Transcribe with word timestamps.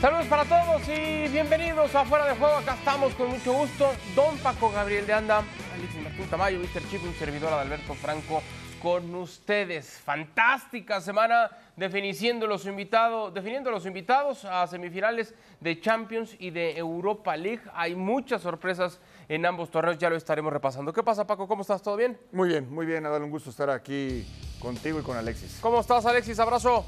Saludos 0.00 0.28
para 0.28 0.46
todos 0.46 0.88
y 0.88 1.28
bienvenidos 1.28 1.94
a 1.94 2.06
Fuera 2.06 2.24
de 2.24 2.34
Juego. 2.34 2.54
Acá 2.56 2.72
estamos 2.72 3.12
con 3.16 3.28
mucho 3.28 3.52
gusto. 3.52 3.92
Don 4.16 4.34
Paco 4.38 4.70
Gabriel 4.70 5.06
de 5.06 5.12
Anda, 5.12 5.44
Alexis 5.74 6.02
Martín 6.02 6.26
Tamayo, 6.30 6.58
Mr. 6.58 6.88
Chip, 6.88 7.04
un 7.04 7.12
servidor 7.12 7.50
de 7.50 7.56
Alberto 7.56 7.92
Franco 7.92 8.42
con 8.80 9.14
ustedes. 9.14 10.00
Fantástica 10.02 11.02
semana 11.02 11.50
definiendo 11.76 12.46
los 12.46 12.64
invitados, 12.64 13.34
definiendo 13.34 13.70
los 13.70 13.84
invitados 13.84 14.46
a 14.46 14.66
semifinales 14.68 15.34
de 15.60 15.78
Champions 15.78 16.34
y 16.38 16.48
de 16.48 16.78
Europa 16.78 17.36
League. 17.36 17.60
Hay 17.74 17.94
muchas 17.94 18.40
sorpresas 18.40 19.00
en 19.28 19.44
ambos 19.44 19.70
torneos, 19.70 19.98
ya 19.98 20.08
lo 20.08 20.16
estaremos 20.16 20.50
repasando. 20.50 20.94
¿Qué 20.94 21.02
pasa, 21.02 21.26
Paco? 21.26 21.46
¿Cómo 21.46 21.60
estás? 21.60 21.82
¿Todo 21.82 21.98
bien? 21.98 22.18
Muy 22.32 22.48
bien, 22.48 22.72
muy 22.72 22.86
bien. 22.86 23.04
Adal, 23.04 23.22
un 23.22 23.30
gusto 23.30 23.50
estar 23.50 23.68
aquí 23.68 24.26
contigo 24.60 24.98
y 24.98 25.02
con 25.02 25.18
Alexis. 25.18 25.58
¿Cómo 25.60 25.78
estás, 25.78 26.06
Alexis? 26.06 26.38
Abrazo. 26.38 26.86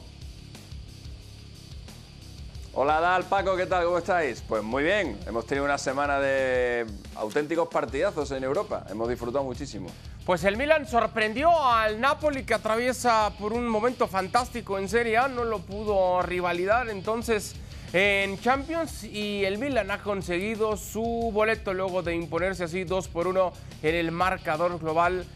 Hola 2.75 3.01
Dal, 3.01 3.25
Paco, 3.25 3.55
¿qué 3.55 3.67
tal? 3.67 3.85
¿Cómo 3.85 3.99
estáis? 3.99 4.43
Pues 4.49 4.63
muy 4.63 4.83
bien, 4.83 5.21
hemos 5.27 5.45
tenido 5.45 5.67
una 5.67 5.77
semana 5.77 6.19
de 6.19 6.87
auténticos 7.17 7.69
partidazos 7.69 8.31
en 8.31 8.45
Europa, 8.45 8.87
hemos 8.89 9.11
disfrutado 9.11 9.45
muchísimo. 9.45 9.91
Pues 10.25 10.43
el 10.45 10.57
Milan 10.57 10.87
sorprendió 10.87 11.51
al 11.63 12.01
Napoli 12.01 12.45
que 12.45 12.55
atraviesa 12.55 13.31
por 13.39 13.53
un 13.53 13.69
momento 13.69 14.09
fantástico 14.09 14.79
en 14.79 14.89
Serie 14.89 15.19
A, 15.19 15.29
no 15.29 15.45
lo 15.45 15.59
pudo 15.59 16.23
rivalidar 16.23 16.89
entonces 16.89 17.57
en 17.93 18.41
Champions 18.41 19.05
y 19.05 19.45
el 19.45 19.59
Milan 19.59 19.91
ha 19.91 19.99
conseguido 19.99 20.79
su 20.79 21.03
boleto 21.31 21.75
luego 21.75 22.03
de 22.03 22.15
imponerse 22.15 22.65
así 22.65 22.85
2 22.85 23.09
por 23.09 23.27
1 23.27 23.53
en 23.83 23.95
el 23.95 24.13
marcador 24.13 24.79
global 24.79 25.27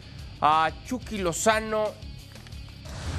a 0.41 0.71
Chucky 0.87 1.19
Lozano 1.19 1.91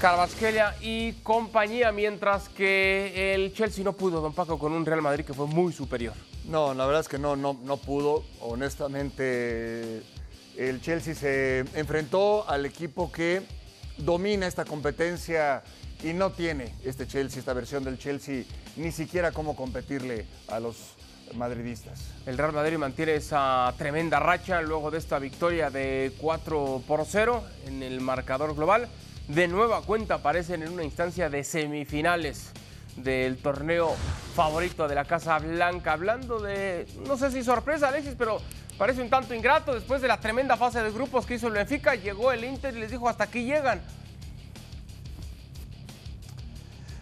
Carvajal 0.01 0.75
y 0.79 1.13
compañía, 1.23 1.91
mientras 1.91 2.49
que 2.49 3.33
el 3.33 3.51
Chelsea 3.53 3.83
no 3.83 3.93
pudo, 3.93 4.21
don 4.21 4.31
Paco, 4.31 4.59
con 4.59 4.71
un 4.73 4.85
Real 4.85 5.01
Madrid 5.01 5.25
que 5.25 5.33
fue 5.33 5.47
muy 5.47 5.73
superior. 5.73 6.13
No, 6.45 6.75
la 6.75 6.85
verdad 6.85 7.01
es 7.01 7.07
que 7.07 7.17
no, 7.17 7.35
no, 7.35 7.57
no 7.63 7.77
pudo. 7.77 8.23
Honestamente, 8.41 10.03
el 10.55 10.81
Chelsea 10.81 11.15
se 11.15 11.65
enfrentó 11.73 12.47
al 12.47 12.67
equipo 12.67 13.11
que 13.11 13.41
domina 13.97 14.45
esta 14.45 14.65
competencia 14.65 15.63
y 16.03 16.13
no 16.13 16.31
tiene 16.31 16.75
este 16.83 17.07
Chelsea, 17.07 17.39
esta 17.39 17.53
versión 17.53 17.83
del 17.83 17.97
Chelsea, 17.97 18.43
ni 18.75 18.91
siquiera 18.91 19.31
cómo 19.31 19.55
competirle 19.55 20.27
a 20.47 20.59
los 20.59 20.93
madridistas. 21.33 22.11
El 22.27 22.37
Real 22.37 22.53
Madrid 22.53 22.77
mantiene 22.77 23.15
esa 23.15 23.73
tremenda 23.79 24.19
racha 24.19 24.61
luego 24.61 24.91
de 24.91 24.99
esta 24.99 25.17
victoria 25.17 25.71
de 25.71 26.13
4 26.19 26.83
por 26.87 27.03
0 27.03 27.43
en 27.65 27.81
el 27.81 27.99
marcador 27.99 28.55
global 28.55 28.87
de 29.27 29.47
nueva 29.47 29.81
cuenta 29.81 30.15
aparecen 30.15 30.63
en 30.63 30.71
una 30.71 30.83
instancia 30.83 31.29
de 31.29 31.43
semifinales 31.43 32.51
del 32.95 33.37
torneo 33.37 33.95
favorito 34.35 34.87
de 34.87 34.95
la 34.95 35.05
Casa 35.05 35.37
Blanca. 35.39 35.93
Hablando 35.93 36.39
de, 36.39 36.87
no 37.05 37.17
sé 37.17 37.31
si 37.31 37.43
sorpresa, 37.43 37.89
Alexis, 37.89 38.15
pero 38.17 38.41
parece 38.77 39.01
un 39.01 39.09
tanto 39.09 39.33
ingrato. 39.33 39.73
Después 39.73 40.01
de 40.01 40.07
la 40.07 40.19
tremenda 40.19 40.57
fase 40.57 40.81
de 40.81 40.91
grupos 40.91 41.25
que 41.25 41.35
hizo 41.35 41.47
el 41.47 41.53
Benfica, 41.53 41.95
llegó 41.95 42.31
el 42.31 42.43
Inter 42.43 42.75
y 42.75 42.79
les 42.79 42.91
dijo: 42.91 43.07
hasta 43.07 43.25
aquí 43.25 43.43
llegan. 43.43 43.81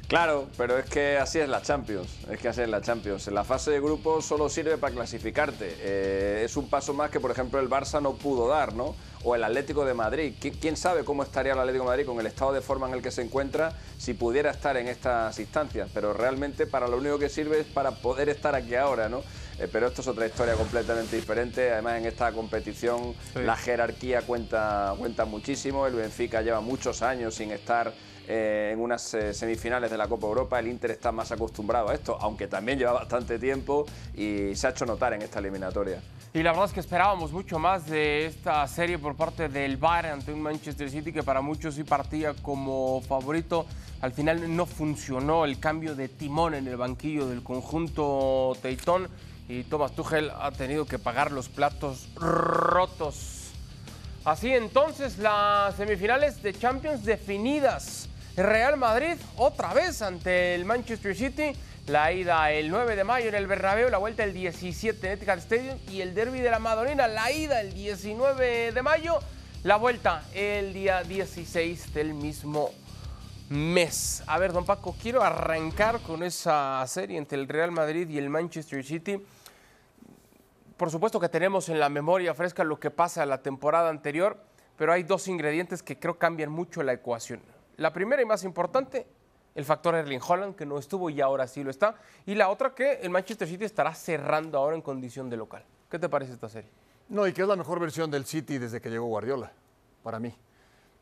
Claro, 0.08 0.48
pero 0.56 0.78
es 0.78 0.86
que 0.86 1.18
así 1.18 1.40
es 1.40 1.50
la 1.50 1.64
Champions, 1.64 2.08
es 2.30 2.40
que 2.40 2.48
así 2.48 2.62
es 2.62 2.70
la 2.70 2.80
Champions. 2.80 3.26
La 3.28 3.44
fase 3.44 3.72
de 3.72 3.80
grupos 3.80 4.24
solo 4.24 4.50
sirve 4.50 4.78
para 4.78 4.94
clasificarte. 4.94 5.76
Eh, 5.80 6.44
es 6.46 6.56
un 6.58 6.70
paso 6.70 6.94
más 6.94 7.10
que, 7.10 7.20
por 7.20 7.32
ejemplo, 7.32 7.60
el 7.60 7.68
Barça 7.68 8.00
no 8.00 8.14
pudo 8.14 8.48
dar, 8.48 8.74
¿no? 8.74 8.96
O 9.24 9.34
el 9.34 9.44
Atlético 9.44 9.84
de 9.84 9.96
Madrid. 9.96 10.36
¿Quién 10.40 10.78
sabe 10.78 11.04
cómo 11.04 11.24
estaría 11.24 11.54
el 11.54 11.60
Atlético 11.60 11.86
de 11.86 11.90
Madrid 11.90 12.06
con 12.06 12.20
el 12.20 12.28
estado 12.28 12.54
de 12.54 12.62
forma 12.62 12.88
en 12.88 12.94
el 12.94 13.02
que 13.02 13.10
se 13.10 13.24
encuentra 13.24 13.74
si 13.98 14.14
pudiera 14.14 14.52
estar 14.52 14.78
en 14.78 14.88
estas 14.88 15.40
instancias? 15.40 15.90
Pero 15.92 16.14
realmente 16.14 16.68
para 16.68 16.88
lo 16.88 16.98
único 16.98 17.18
que 17.18 17.28
sirve 17.28 17.62
es 17.62 17.66
para 17.66 17.90
poder 17.90 18.30
estar 18.30 18.54
aquí 18.54 18.76
ahora, 18.76 19.10
¿no? 19.10 19.24
Eh, 19.58 19.68
pero 19.72 19.88
esto 19.88 20.02
es 20.02 20.08
otra 20.08 20.28
historia 20.28 20.54
completamente 20.54 21.16
diferente. 21.16 21.72
Además, 21.74 21.98
en 21.98 22.06
esta 22.06 22.32
competición 22.32 23.16
la 23.34 23.56
jerarquía 23.56 24.22
cuenta, 24.22 24.94
cuenta 25.00 25.26
muchísimo. 25.26 25.88
El 25.88 25.96
Benfica 25.96 26.44
lleva 26.44 26.62
muchos 26.62 27.02
años 27.02 27.34
sin 27.34 27.52
estar 27.52 27.92
eh, 28.28 28.72
en 28.74 28.80
unas 28.80 29.14
eh, 29.14 29.34
semifinales 29.34 29.90
de 29.92 29.98
la 29.98 30.08
Copa 30.08 30.28
Europa. 30.28 30.60
El 30.60 30.68
Inter 30.68 30.92
está 30.92 31.12
más 31.12 31.32
acostumbrado 31.32 31.90
a 31.90 31.94
esto, 31.94 32.18
aunque 32.20 32.48
también 32.48 32.80
lleva 32.80 32.94
bastante 32.94 33.40
tiempo 33.40 33.86
y 34.14 34.56
se 34.56 34.68
ha 34.68 34.70
hecho 34.72 34.86
notar 34.86 35.14
en 35.14 35.22
esta 35.22 35.40
eliminatoria. 35.40 36.02
Y 36.34 36.44
la 36.44 36.52
verdad 36.52 36.66
es 36.66 36.74
que 36.74 36.82
esperábamos 36.82 37.32
mucho 37.32 37.60
más 37.60 37.88
de 37.88 38.26
esta 38.26 38.68
serie 38.68 39.00
por 39.00 39.16
parte 39.16 39.48
del 39.48 39.78
Bayern 39.78 40.20
ante 40.20 40.34
un 40.34 40.42
Manchester 40.42 40.90
City 40.90 41.14
que 41.14 41.24
para 41.24 41.40
muchos 41.40 41.76
sí 41.76 41.86
partía 41.86 42.34
como 42.34 43.00
favorito. 43.02 43.66
Al 44.02 44.12
final 44.12 44.54
no 44.54 44.66
funcionó 44.66 45.46
el 45.46 45.60
cambio 45.60 45.96
de 45.96 46.10
timón 46.10 46.54
en 46.54 46.68
el 46.68 46.76
banquillo 46.76 47.28
del 47.28 47.42
conjunto 47.42 48.58
Teitón 48.62 49.08
y 49.48 49.64
Thomas 49.64 49.94
Tuchel 49.94 50.30
ha 50.30 50.52
tenido 50.52 50.86
que 50.86 51.00
pagar 51.00 51.32
los 51.32 51.48
platos 51.48 52.10
rotos. 52.16 53.52
Así 54.26 54.50
entonces 54.50 55.20
las 55.20 55.76
semifinales 55.76 56.42
de 56.42 56.54
Champions 56.54 57.06
definidas. 57.06 58.10
Real 58.36 58.76
Madrid 58.76 59.16
otra 59.38 59.74
vez 59.74 60.02
ante 60.02 60.56
el 60.56 60.66
Manchester 60.66 61.16
City. 61.16 61.54
La 61.88 62.12
ida 62.12 62.52
el 62.52 62.70
9 62.70 62.96
de 62.96 63.04
mayo 63.04 63.30
en 63.30 63.36
el 63.36 63.48
Bernabéu, 63.48 63.90
la 63.90 63.98
vuelta 63.98 64.24
el 64.24 64.34
17 64.34 65.08
en 65.08 65.14
Etihad 65.14 65.38
Stadium 65.38 65.78
y 65.90 66.02
el 66.02 66.16
derby 66.16 66.42
de 66.42 66.50
la 66.50 66.60
Madonina, 66.60 67.08
la 67.08 67.32
ida 67.32 67.62
el 67.62 67.74
19 67.74 68.72
de 68.72 68.82
mayo, 68.82 69.20
la 69.64 69.78
vuelta 69.78 70.26
el 70.34 70.74
día 70.74 71.04
16 71.04 71.94
del 71.94 72.14
mismo 72.14 72.72
mes. 73.50 74.24
A 74.26 74.40
ver, 74.40 74.52
don 74.52 74.66
Paco, 74.66 74.96
quiero 75.02 75.24
arrancar 75.24 76.02
con 76.02 76.24
esa 76.24 76.84
serie 76.88 77.18
entre 77.18 77.38
el 77.38 77.48
Real 77.48 77.72
Madrid 77.72 78.10
y 78.10 78.18
el 78.18 78.30
Manchester 78.30 78.84
City. 78.84 79.24
Por 80.76 80.90
supuesto 80.90 81.20
que 81.22 81.30
tenemos 81.30 81.70
en 81.70 81.80
la 81.80 81.88
memoria 81.88 82.34
fresca 82.34 82.66
lo 82.66 82.80
que 82.80 82.92
pasa 82.92 83.26
la 83.26 83.42
temporada 83.42 83.90
anterior, 83.90 84.38
pero 84.76 84.92
hay 84.92 85.04
dos 85.04 85.30
ingredientes 85.30 85.82
que 85.84 85.98
creo 85.98 86.18
cambian 86.18 86.50
mucho 86.50 86.84
la 86.84 86.92
ecuación. 86.92 87.55
La 87.78 87.92
primera 87.92 88.22
y 88.22 88.26
más 88.26 88.44
importante, 88.44 89.06
el 89.54 89.66
factor 89.66 89.96
Erling 89.96 90.22
Holland, 90.26 90.56
que 90.56 90.66
no 90.66 90.78
estuvo 90.78 91.10
y 91.10 91.20
ahora 91.20 91.46
sí 91.48 91.64
lo 91.64 91.70
está. 91.70 91.96
Y 92.26 92.36
la 92.36 92.50
otra, 92.50 92.74
que 92.74 92.94
el 93.02 93.10
Manchester 93.10 93.48
City 93.48 93.66
estará 93.66 93.94
cerrando 93.94 94.58
ahora 94.58 94.76
en 94.76 94.82
condición 94.82 95.30
de 95.30 95.38
local. 95.38 95.64
¿Qué 95.90 96.00
te 96.00 96.08
parece 96.08 96.34
esta 96.34 96.48
serie? 96.48 96.70
No, 97.10 97.28
y 97.28 97.34
que 97.34 97.42
es 97.42 97.48
la 97.48 97.56
mejor 97.56 97.80
versión 97.80 98.10
del 98.10 98.26
City 98.26 98.58
desde 98.58 98.80
que 98.80 98.90
llegó 98.90 99.06
Guardiola, 99.08 99.52
para 100.04 100.20
mí. 100.20 100.34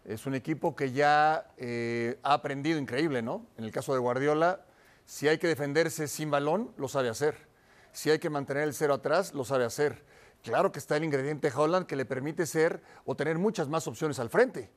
Es 0.06 0.26
un 0.26 0.34
equipo 0.34 0.76
que 0.76 0.92
ya 0.92 1.48
eh, 1.58 2.20
ha 2.24 2.34
aprendido 2.34 2.80
increíble, 2.80 3.22
¿no? 3.22 3.46
En 3.58 3.64
el 3.64 3.72
caso 3.72 3.94
de 3.94 4.00
Guardiola, 4.00 4.62
si 5.06 5.28
hay 5.28 5.38
que 5.38 5.48
defenderse 5.48 6.08
sin 6.08 6.32
balón, 6.32 6.74
lo 6.78 6.88
sabe 6.88 7.10
hacer. 7.10 7.38
Si 7.92 8.10
hay 8.10 8.18
que 8.18 8.30
mantener 8.30 8.64
el 8.64 8.74
cero 8.74 8.96
atrás, 8.96 9.34
lo 9.34 9.46
sabe 9.46 9.64
hacer. 9.64 10.04
Claro 10.42 10.72
que 10.72 10.80
está 10.80 10.98
el 10.98 11.04
ingrediente 11.04 11.52
Holland 11.56 11.86
que 11.86 11.96
le 11.96 12.06
permite 12.06 12.46
ser 12.46 12.82
o 13.06 13.16
tener 13.16 13.38
muchas 13.38 13.70
más 13.70 13.88
opciones 13.88 14.20
al 14.20 14.30
frente 14.30 14.72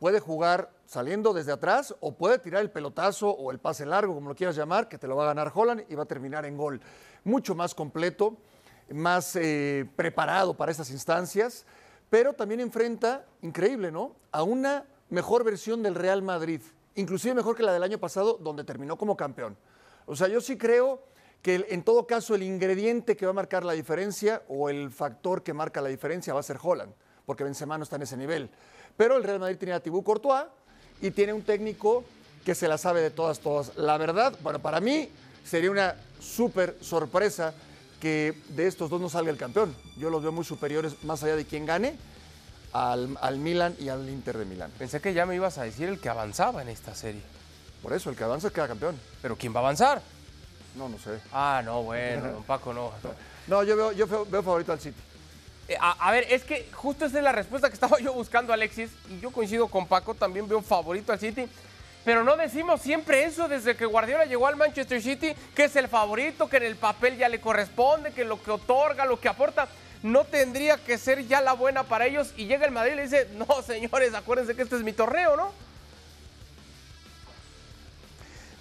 puede 0.00 0.18
jugar 0.18 0.72
saliendo 0.86 1.32
desde 1.32 1.52
atrás 1.52 1.94
o 2.00 2.12
puede 2.12 2.38
tirar 2.38 2.62
el 2.62 2.70
pelotazo 2.70 3.30
o 3.30 3.52
el 3.52 3.60
pase 3.60 3.86
largo, 3.86 4.14
como 4.14 4.30
lo 4.30 4.34
quieras 4.34 4.56
llamar, 4.56 4.88
que 4.88 4.98
te 4.98 5.06
lo 5.06 5.14
va 5.14 5.24
a 5.24 5.26
ganar 5.26 5.52
Holland 5.54 5.84
y 5.88 5.94
va 5.94 6.02
a 6.02 6.06
terminar 6.06 6.46
en 6.46 6.56
gol. 6.56 6.80
Mucho 7.22 7.54
más 7.54 7.74
completo, 7.74 8.38
más 8.90 9.36
eh, 9.36 9.88
preparado 9.94 10.56
para 10.56 10.72
esas 10.72 10.90
instancias, 10.90 11.66
pero 12.08 12.32
también 12.32 12.60
enfrenta, 12.60 13.26
increíble, 13.42 13.92
¿no? 13.92 14.16
A 14.32 14.42
una 14.42 14.86
mejor 15.10 15.44
versión 15.44 15.82
del 15.82 15.94
Real 15.94 16.22
Madrid, 16.22 16.62
inclusive 16.94 17.34
mejor 17.34 17.54
que 17.54 17.62
la 17.62 17.72
del 17.72 17.82
año 17.82 17.98
pasado, 17.98 18.38
donde 18.40 18.64
terminó 18.64 18.96
como 18.96 19.16
campeón. 19.16 19.56
O 20.06 20.16
sea, 20.16 20.28
yo 20.28 20.40
sí 20.40 20.56
creo 20.56 21.02
que 21.42 21.66
en 21.68 21.84
todo 21.84 22.06
caso 22.06 22.34
el 22.34 22.42
ingrediente 22.42 23.16
que 23.16 23.26
va 23.26 23.30
a 23.30 23.34
marcar 23.34 23.64
la 23.64 23.74
diferencia 23.74 24.42
o 24.48 24.70
el 24.70 24.90
factor 24.90 25.42
que 25.42 25.52
marca 25.52 25.82
la 25.82 25.88
diferencia 25.90 26.32
va 26.32 26.40
a 26.40 26.42
ser 26.42 26.58
Holland, 26.60 26.92
porque 27.26 27.44
Benzema 27.44 27.76
no 27.76 27.84
está 27.84 27.96
en 27.96 28.02
ese 28.02 28.16
nivel. 28.16 28.50
Pero 29.00 29.16
el 29.16 29.24
Real 29.24 29.38
Madrid 29.38 29.56
tiene 29.56 29.72
a 29.72 29.80
Thibaut 29.80 30.04
Courtois 30.04 30.44
y 31.00 31.10
tiene 31.10 31.32
un 31.32 31.40
técnico 31.40 32.04
que 32.44 32.54
se 32.54 32.68
la 32.68 32.76
sabe 32.76 33.00
de 33.00 33.10
todas, 33.10 33.40
todas. 33.40 33.74
La 33.78 33.96
verdad, 33.96 34.38
bueno, 34.42 34.58
para 34.58 34.78
mí 34.78 35.08
sería 35.42 35.70
una 35.70 35.94
súper 36.20 36.76
sorpresa 36.82 37.54
que 37.98 38.34
de 38.50 38.66
estos 38.66 38.90
dos 38.90 39.00
no 39.00 39.08
salga 39.08 39.30
el 39.30 39.38
campeón. 39.38 39.74
Yo 39.96 40.10
los 40.10 40.22
veo 40.22 40.32
muy 40.32 40.44
superiores, 40.44 41.02
más 41.02 41.22
allá 41.22 41.34
de 41.34 41.46
quién 41.46 41.64
gane, 41.64 41.96
al, 42.74 43.16
al 43.22 43.38
Milan 43.38 43.74
y 43.80 43.88
al 43.88 44.06
Inter 44.06 44.36
de 44.36 44.44
Milán. 44.44 44.70
Pensé 44.78 45.00
que 45.00 45.14
ya 45.14 45.24
me 45.24 45.34
ibas 45.34 45.56
a 45.56 45.62
decir 45.62 45.88
el 45.88 45.98
que 45.98 46.10
avanzaba 46.10 46.60
en 46.60 46.68
esta 46.68 46.94
serie. 46.94 47.22
Por 47.82 47.94
eso, 47.94 48.10
el 48.10 48.16
que 48.16 48.24
avanza 48.24 48.50
queda 48.50 48.68
campeón. 48.68 49.00
¿Pero 49.22 49.34
quién 49.34 49.54
va 49.54 49.60
a 49.60 49.62
avanzar? 49.62 50.02
No, 50.76 50.90
no 50.90 50.98
sé. 50.98 51.20
Ah, 51.32 51.62
no, 51.64 51.84
bueno, 51.84 52.32
don 52.32 52.42
Paco, 52.42 52.74
no. 52.74 52.92
No, 53.46 53.64
yo 53.64 53.74
veo, 53.74 53.92
yo 53.92 54.06
veo 54.26 54.42
favorito 54.42 54.72
al 54.72 54.78
City. 54.78 55.00
Eh, 55.70 55.76
a, 55.80 56.10
ver, 56.10 56.26
es 56.28 56.42
que 56.42 56.68
justo 56.72 57.04
esa 57.04 57.18
es 57.18 57.22
la 57.22 57.30
respuesta 57.30 57.68
que 57.68 57.74
estaba 57.74 57.96
yo 58.02 58.12
buscando, 58.12 58.52
Alexis, 58.52 58.90
y 59.08 59.20
yo 59.20 59.30
coincido 59.30 59.68
con 59.68 59.86
Paco, 59.86 60.14
también 60.14 60.48
veo 60.48 60.60
favorito 60.62 61.12
al 61.12 61.20
City. 61.20 61.46
Pero 62.04 62.24
no 62.24 62.36
decimos 62.36 62.80
siempre 62.80 63.22
eso 63.22 63.46
desde 63.46 63.76
que 63.76 63.86
Guardiola 63.86 64.24
llegó 64.24 64.48
al 64.48 64.56
Manchester 64.56 65.00
City, 65.00 65.32
que 65.54 65.64
es 65.64 65.76
el 65.76 65.86
favorito, 65.86 66.48
que 66.48 66.56
en 66.56 66.64
el 66.64 66.74
papel 66.74 67.16
ya 67.16 67.28
le 67.28 67.40
corresponde, 67.40 68.12
que 68.12 68.24
lo 68.24 68.42
que 68.42 68.50
otorga, 68.50 69.04
lo 69.04 69.20
que 69.20 69.28
aporta, 69.28 69.68
no 70.02 70.24
tendría 70.24 70.76
que 70.76 70.98
ser 70.98 71.24
ya 71.28 71.40
la 71.40 71.52
buena 71.52 71.84
para 71.84 72.06
ellos. 72.06 72.32
Y 72.36 72.46
llega 72.46 72.66
el 72.66 72.72
Madrid 72.72 72.94
y 72.94 72.96
le 72.96 73.02
dice, 73.02 73.28
no 73.36 73.46
señores, 73.62 74.12
acuérdense 74.14 74.56
que 74.56 74.62
este 74.62 74.74
es 74.74 74.82
mi 74.82 74.92
torneo, 74.92 75.36
¿no? 75.36 75.52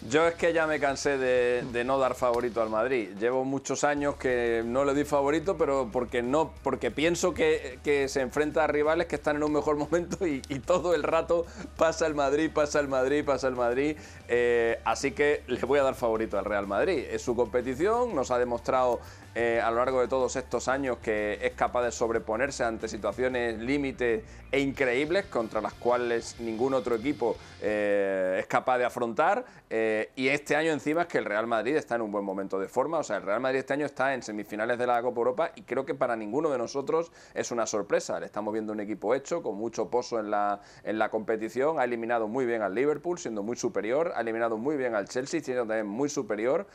Yo 0.10 0.28
es 0.28 0.34
que 0.34 0.54
ya 0.54 0.66
me 0.66 0.80
cansé 0.80 1.20
de, 1.20 1.84
no 1.84 2.00
dar 2.00 2.16
favorito 2.16 2.64
al 2.64 2.70
Madrid. 2.70 3.10
Llevo 3.20 3.46
muchos 3.46 3.84
años 3.84 4.16
que 4.16 4.64
no 4.66 4.84
le 4.84 4.96
doy 4.96 5.06
favorito, 5.06 5.56
pero 5.56 5.90
porque 5.92 6.24
no, 6.24 6.52
porque 6.64 6.90
pienso 6.90 7.36
que, 7.36 7.78
se 8.08 8.22
enfrenta 8.22 8.64
a 8.64 8.68
rivales 8.68 9.06
que 9.06 9.18
están 9.18 9.36
en 9.36 9.44
un 9.44 9.54
mejor 9.54 9.76
momento 9.78 10.26
y, 10.26 10.42
todo 10.66 10.96
el 10.96 11.04
rato 11.04 11.46
pasa 11.78 12.08
el 12.08 12.16
Madrid, 12.16 12.50
pasa 12.52 12.80
el 12.80 12.88
Madrid, 12.88 13.24
pasa 13.24 13.50
el 13.50 13.56
Madrid. 13.56 13.98
Eh, 14.28 14.80
así 14.84 15.12
que 15.12 15.44
le 15.46 15.60
voy 15.60 15.78
a 15.78 15.84
dar 15.84 15.94
favorito 15.94 16.40
al 16.40 16.46
Real 16.46 16.66
Madrid. 16.66 17.06
Es 17.12 17.22
su 17.22 17.36
competición, 17.36 18.16
nos 18.16 18.32
ha 18.32 18.40
demostrado 18.40 19.00
eh, 19.36 19.62
a 19.64 19.70
lo 19.70 19.78
largo 19.78 20.02
de 20.02 20.08
todos 20.08 20.36
estos 20.36 20.68
años 20.68 20.98
que 20.98 21.38
es 21.42 21.54
capaz 21.54 21.84
de 21.84 21.92
sobreponerse 21.92 22.64
ante 22.64 22.88
situaciones 22.88 23.60
límites 23.60 24.24
e 24.52 24.60
increíbles 24.60 25.26
contra 25.26 25.62
las 25.62 25.74
cuales 25.74 26.40
ningún 26.40 26.74
otro 26.74 26.96
equipo 26.96 27.38
eh, 27.62 28.38
es 28.40 28.48
capaz 28.48 28.80
de 28.80 28.86
afrontar. 28.86 29.46
Eh, 29.70 30.10
y 30.16 30.30
este 30.30 30.56
año 30.56 30.72
encima 30.72 31.04
es 31.04 31.08
que 31.08 31.20
el 31.20 31.26
Real 31.26 31.46
Madrid 31.46 31.76
está 31.76 31.96
en 31.96 32.02
un 32.02 32.12
buen 32.12 32.26
momento 32.26 32.60
de 32.60 32.68
forma. 32.68 32.98
O 32.98 33.04
sea, 33.04 33.18
el 33.18 33.24
Real 33.24 33.40
Madrid 33.40 33.60
este 33.60 33.74
año 33.74 33.86
está 33.86 34.16
en 34.16 34.24
semifinales 34.24 34.80
de 34.80 34.88
la 34.88 35.00
Copa 35.04 35.20
Europa 35.20 35.52
y 35.56 35.62
creo 35.62 35.86
que 35.86 35.94
para 35.94 36.16
ninguno 36.16 36.50
de 36.50 36.58
nosotros 36.58 37.12
es 37.36 37.52
una 37.52 37.68
sorpresa. 37.68 38.20
Le 38.20 38.26
estamos 38.26 38.52
viendo 38.52 38.74
un 38.74 38.80
equipo 38.80 39.14
hecho, 39.14 39.44
con 39.44 39.56
mucho 39.56 39.92
pozo 39.92 40.20
en 40.20 40.32
la, 40.32 40.60
en 40.84 40.98
la 40.98 41.10
competición. 41.10 41.80
Ha 41.80 41.84
eliminado 41.84 42.28
muy 42.28 42.48
bien 42.48 42.64
al 42.64 42.74
Liverpool, 42.74 43.20
siendo 43.20 43.44
muy 43.44 43.56
superior. 43.56 44.14
Ha 44.16 44.22
eliminado 44.22 44.58
muy 44.58 44.76
bien 44.76 44.96
al 44.96 45.08
Chelsea, 45.08 45.42
siendo 45.42 45.68
también 45.68 45.86
muy 45.86 46.10
superior. 46.10 46.66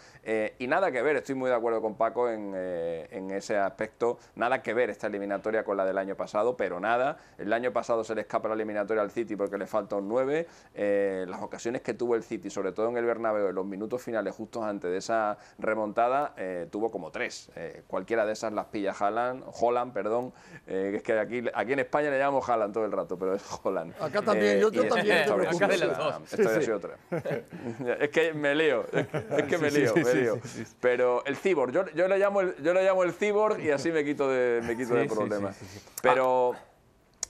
y 0.58 0.66
nada 0.68 0.92
que 0.92 1.02
ver, 1.02 1.16
estoy 1.16 1.34
muy 1.34 1.50
de 1.50 1.56
acuerdo 1.56 1.82
con 1.82 1.96
Paco 1.96 2.30
en 2.30 2.43
eh, 2.54 3.06
en, 3.10 3.30
ese 3.30 3.56
aspecto. 3.56 4.18
Nada 4.34 4.62
que 4.62 4.74
ver 4.74 4.90
esta 4.90 5.06
eliminatoria 5.06 5.64
con 5.64 5.76
la 5.76 5.84
del 5.84 5.98
año 5.98 6.16
pasado, 6.16 6.56
pero 6.56 6.80
nada. 6.80 7.18
El 7.38 7.52
año 7.52 7.72
pasado 7.72 8.04
se 8.04 8.14
le 8.14 8.22
escapa 8.22 8.48
la 8.48 8.54
eliminatoria 8.54 9.02
al 9.02 9.10
City 9.10 9.36
porque 9.36 9.56
le 9.56 9.66
falta 9.66 9.96
un 9.96 10.08
9. 10.08 10.46
Eh, 10.74 11.24
las 11.28 11.42
ocasiones 11.42 11.82
que 11.82 11.94
tuvo 11.94 12.14
el 12.16 12.22
City, 12.22 12.50
sobre 12.50 12.72
todo 12.72 12.88
en 12.88 12.96
el 12.96 13.04
Bernabéu, 13.04 13.48
en 13.48 13.54
los 13.54 13.66
minutos 13.66 14.02
finales, 14.02 14.34
justo 14.34 14.64
antes 14.64 14.90
de 14.90 14.98
esa 14.98 15.38
remontada, 15.58 16.34
eh, 16.36 16.66
tuvo 16.70 16.90
como 16.90 17.10
tres. 17.10 17.50
cualquiera 17.86 18.26
de 18.26 18.32
esas 18.32 18.52
las 18.52 18.66
pilla 18.66 18.92
Haaland, 18.98 19.44
Holland, 19.60 19.92
perdón, 19.92 20.32
es 20.66 21.02
que 21.02 21.18
aquí, 21.18 21.44
aquí 21.54 21.72
en 21.72 21.78
España 21.78 22.10
le 22.10 22.18
llamamos 22.18 22.48
Haaland 22.48 22.74
todo 22.74 22.84
el 22.84 22.92
rato, 22.92 23.18
pero 23.18 23.34
es 23.34 23.42
Holland. 23.62 23.94
Acá 24.00 24.22
también, 24.22 24.60
yo, 24.60 24.70
también. 24.88 25.30
Acá 25.30 25.68
de 25.68 25.78
las 25.78 25.96
dos. 25.96 26.68
otra. 26.68 26.96
es 28.00 28.10
que 28.10 28.32
me 28.32 28.54
lío, 28.54 28.84
es, 28.92 29.06
que 29.44 29.58
me 29.58 29.70
lío, 29.70 29.94
me 29.94 30.14
lío. 30.14 30.38
Pero 30.80 31.24
el 31.24 31.36
Cibor, 31.36 31.72
yo, 31.72 31.86
yo 31.94 32.08
le 32.08 32.18
llamo 32.18 32.33
yo 32.42 32.74
lo 32.74 32.82
llamo 32.82 33.04
el 33.04 33.12
cyborg 33.12 33.60
y 33.60 33.70
así 33.70 33.90
me 33.90 34.04
quito 34.04 34.28
de, 34.28 34.60
me 34.64 34.76
quito 34.76 34.94
de 34.94 35.06
problemas. 35.06 35.56
Pero 36.02 36.54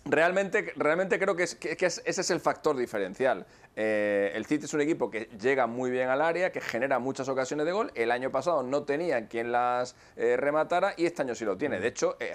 realmente, 0.05 0.73
realmente 0.77 1.19
creo 1.19 1.37
que, 1.37 1.45
ese 1.45 2.03
es 2.05 2.31
el 2.31 2.41
factor 2.41 2.77
diferencial. 2.77 3.47
Eh, 3.77 4.33
el 4.35 4.47
City 4.47 4.67
es 4.67 4.75
un 4.75 4.81
equipo 4.81 5.11
que 5.11 5.29
llega 5.41 5.67
muy 5.67 5.91
bien 5.91 6.09
al 6.09 6.23
área, 6.23 6.53
que 6.53 6.61
genera 6.61 6.99
muchas 6.99 7.29
ocasiones 7.29 7.67
de 7.67 7.73
gol. 7.73 7.91
El 7.95 8.11
año 8.11 8.31
pasado 8.31 8.63
no 8.63 8.85
tenía 8.85 9.27
quien 9.29 9.53
las 9.53 9.97
eh, 10.17 10.37
rematara 10.37 10.95
y 10.97 11.07
este 11.07 11.23
año 11.23 11.35
sí 11.35 11.45
lo 11.45 11.57
tiene. 11.57 11.81
De 11.81 11.89
hecho, 11.89 12.17
eh, 12.21 12.35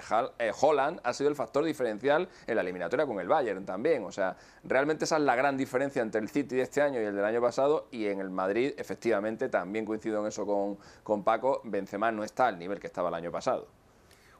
Holland 0.60 1.00
ha 1.02 1.12
sido 1.12 1.30
el 1.30 1.36
factor 1.36 1.64
diferencial 1.64 2.28
en 2.46 2.56
la 2.56 2.62
eliminatoria 2.62 3.06
con 3.06 3.20
el 3.20 3.28
Bayern 3.28 3.64
también. 3.64 4.04
O 4.04 4.12
sea, 4.12 4.36
realmente 4.64 5.04
esa 5.04 5.16
es 5.16 5.22
la 5.22 5.36
gran 5.36 5.56
diferencia 5.56 6.02
entre 6.02 6.20
el 6.20 6.28
City 6.28 6.56
de 6.56 6.62
este 6.62 6.82
año 6.82 7.00
y 7.00 7.04
el 7.04 7.14
del 7.14 7.24
año 7.24 7.40
pasado. 7.40 7.88
Y 7.90 8.06
en 8.06 8.20
el 8.20 8.30
Madrid, 8.30 8.74
efectivamente, 8.76 9.48
también 9.48 9.84
coincido 9.84 10.20
en 10.20 10.26
eso 10.26 10.44
con, 10.46 10.78
con 11.02 11.24
Paco, 11.24 11.62
Benzema 11.64 12.12
no 12.12 12.24
está 12.24 12.48
al 12.48 12.58
nivel 12.58 12.78
que 12.80 12.86
estaba 12.86 13.08
el 13.08 13.14
año 13.14 13.30
pasado. 13.30 13.79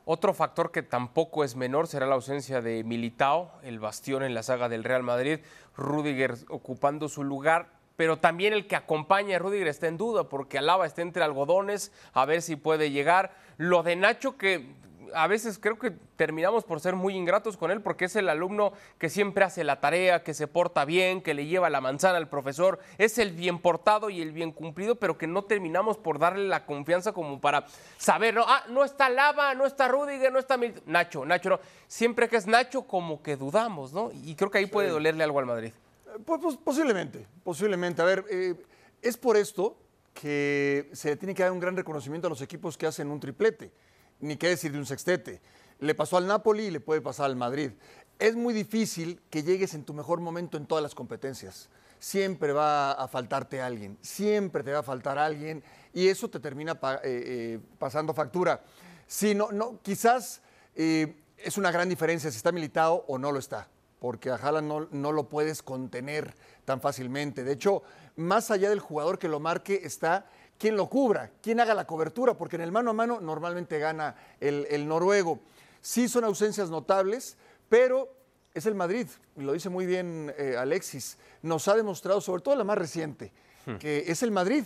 Otro 0.05 0.35
factor 0.35 0.73
que 0.73 0.82
tampoco 0.82 1.44
es 1.44 1.56
menor 1.56 1.87
será 1.87 2.06
la 2.06 2.14
ausencia 2.14 2.61
de 2.61 2.85
Militao, 2.85 3.52
el 3.62 3.79
bastión 3.79 4.23
en 4.23 4.35
la 4.35 4.43
saga 4.43 4.69
del 4.69 4.85
Real 4.85 5.02
Madrid, 5.02 5.41
Rudiger 5.76 6.35
ocupando 6.49 7.08
su 7.08 7.23
lugar, 7.23 7.69
pero 7.97 8.19
también 8.19 8.52
el 8.52 8.67
que 8.67 8.76
acompaña 8.76 9.37
a 9.37 9.38
Rudiger 9.38 9.69
está 9.69 9.87
en 9.87 9.99
duda 9.99 10.29
porque 10.29 10.58
Alaba 10.58 10.87
está 10.87 11.02
entre 11.02 11.23
algodones, 11.23 11.93
a 12.12 12.25
ver 12.25 12.41
si 12.41 12.56
puede 12.56 12.91
llegar. 12.91 13.32
Lo 13.58 13.82
de 13.82 13.97
Nacho 13.97 14.38
que 14.38 14.75
a 15.15 15.27
veces 15.27 15.59
creo 15.59 15.79
que 15.79 15.91
terminamos 16.17 16.65
por 16.65 16.81
ser 16.81 16.95
muy 16.95 17.15
ingratos 17.15 17.57
con 17.57 17.71
él 17.71 17.81
porque 17.81 18.07
es 18.07 18.17
el 18.17 18.29
alumno 18.29 18.73
que 18.99 19.09
siempre 19.09 19.45
hace 19.45 19.65
la 19.65 19.81
tarea, 19.81 20.23
que 20.23 20.35
se 20.35 20.47
porta 20.47 20.85
bien, 20.85 21.23
que 21.23 21.35
le 21.35 21.47
lleva 21.47 21.71
la 21.71 21.81
manzana 21.81 22.19
al 22.19 22.29
profesor, 22.29 22.79
es 22.99 23.19
el 23.19 23.33
bien 23.33 23.59
portado 23.59 24.11
y 24.11 24.21
el 24.21 24.33
bien 24.33 24.53
cumplido, 24.53 24.97
pero 24.97 25.19
que 25.19 25.27
no 25.27 25.45
terminamos 25.45 25.99
por 25.99 26.19
darle 26.19 26.49
la 26.49 26.67
confianza 26.67 27.12
como 27.12 27.41
para 27.41 27.67
saber, 27.99 28.35
no, 28.35 28.45
ah, 28.47 28.65
no 28.69 28.85
está 28.85 29.09
Lava, 29.09 29.55
no 29.55 29.67
está 29.67 29.89
Rudiger, 29.89 30.33
no 30.33 30.39
está 30.39 30.59
Nacho, 30.87 31.25
Nacho, 31.25 31.51
no. 31.51 31.61
Siempre 31.87 32.29
que 32.29 32.37
es 32.37 32.47
Nacho 32.47 32.83
como 32.83 33.23
que 33.23 33.37
dudamos, 33.37 33.93
¿no? 33.93 34.11
Y 34.13 34.35
creo 34.35 34.51
que 34.51 34.59
ahí 34.59 34.67
puede 34.67 34.89
dolerle 34.89 35.25
algo 35.25 35.39
al 35.39 35.47
Madrid. 35.47 35.73
Pues, 36.25 36.41
pues 36.41 36.56
posiblemente, 36.56 37.27
posiblemente. 37.45 38.03
A 38.03 38.05
ver, 38.05 38.25
eh, 38.31 38.55
es 39.03 39.17
por 39.17 39.37
esto 39.37 39.77
que 40.15 40.91
se 40.93 41.11
le 41.11 41.17
tiene 41.17 41.35
que 41.35 41.43
dar 41.43 41.53
un 41.53 41.61
gran 41.61 41.77
reconocimiento 41.77 42.27
a 42.27 42.31
los 42.31 42.43
equipos 42.43 42.77
que 42.77 42.87
hacen 42.87 43.11
un 43.11 43.21
triplete 43.21 43.71
ni 44.20 44.37
qué 44.37 44.49
decir 44.49 44.72
de 44.72 44.78
un 44.78 44.87
sextete. 44.87 45.40
Le 45.78 45.94
pasó 45.94 46.17
al 46.17 46.26
Napoli 46.26 46.64
y 46.64 46.70
le 46.70 46.81
puede 46.81 47.00
pasar 47.00 47.26
al 47.26 47.37
Madrid. 47.37 47.72
Es 48.19 48.37
muy 48.37 48.52
difícil 48.52 49.20
que 49.31 49.43
llegues 49.43 49.75
en 49.75 49.84
tu 49.84 49.94
mejor 49.94 50.20
momento 50.20 50.56
en 50.56 50.67
todas 50.67 50.82
las 50.82 50.94
competencias. 50.94 51.70
Siempre 51.99 52.52
va 52.52 52.93
a 52.93 53.08
faltarte 53.08 53.61
alguien, 53.61 53.99
siempre 54.00 54.62
te 54.62 54.72
va 54.72 54.81
a 54.81 54.82
faltar 54.82 55.19
alguien 55.19 55.62
y 55.93 56.08
eso 56.08 56.28
te 56.28 56.40
termina 56.40 56.72
eh, 56.82 56.99
eh, 57.05 57.61
pasando 57.78 58.14
factura. 58.14 58.62
Si 59.06 59.34
no, 59.34 59.50
no, 59.52 59.81
quizás 59.82 60.40
eh, 60.75 61.14
es 61.37 61.58
una 61.58 61.70
gran 61.70 61.88
diferencia 61.88 62.31
si 62.31 62.37
está 62.37 62.52
militado 62.52 63.05
o 63.08 63.19
no 63.19 63.32
lo 63.32 63.38
está, 63.38 63.69
porque 63.99 64.31
a 64.31 64.37
Haaland 64.37 64.69
no, 64.69 64.88
no 64.90 65.12
lo 65.12 65.28
puedes 65.28 65.62
contener 65.62 66.34
tan 66.64 66.81
fácilmente. 66.81 67.44
De 67.44 67.52
hecho, 67.52 67.82
más 68.17 68.50
allá 68.50 68.70
del 68.70 68.81
jugador 68.81 69.19
que 69.19 69.28
lo 69.28 69.40
marque 69.40 69.81
está 69.84 70.26
quién 70.61 70.77
lo 70.77 70.89
cubra, 70.91 71.33
quién 71.41 71.59
haga 71.59 71.75
la 71.75 71.87
cobertura, 71.87 72.35
porque 72.35 72.57
en 72.57 72.62
el 72.62 72.71
mano 72.71 72.91
a 72.91 72.93
mano 72.93 73.19
normalmente 73.19 73.79
gana 73.79 74.15
el, 74.39 74.87
noruego. 74.87 75.41
Sí 75.81 76.07
son 76.07 76.23
ausencias 76.25 76.69
notables, 76.69 77.39
pero 77.71 78.12
es 78.53 78.67
el 78.67 78.75
Madrid, 78.75 79.07
lo 79.37 79.55
dice 79.55 79.71
muy 79.71 79.87
bien 79.87 80.35
eh, 80.37 80.57
Alexis, 80.59 81.17
nos 81.41 81.67
ha 81.67 81.75
demostrado, 81.75 82.21
sobre 82.21 82.43
todo 82.43 82.55
la 82.57 82.65
más 82.65 82.77
reciente, 82.77 83.33
hmm. 83.65 83.77
que 83.77 84.05
es 84.07 84.23
el 84.23 84.31
Madrid. 84.31 84.65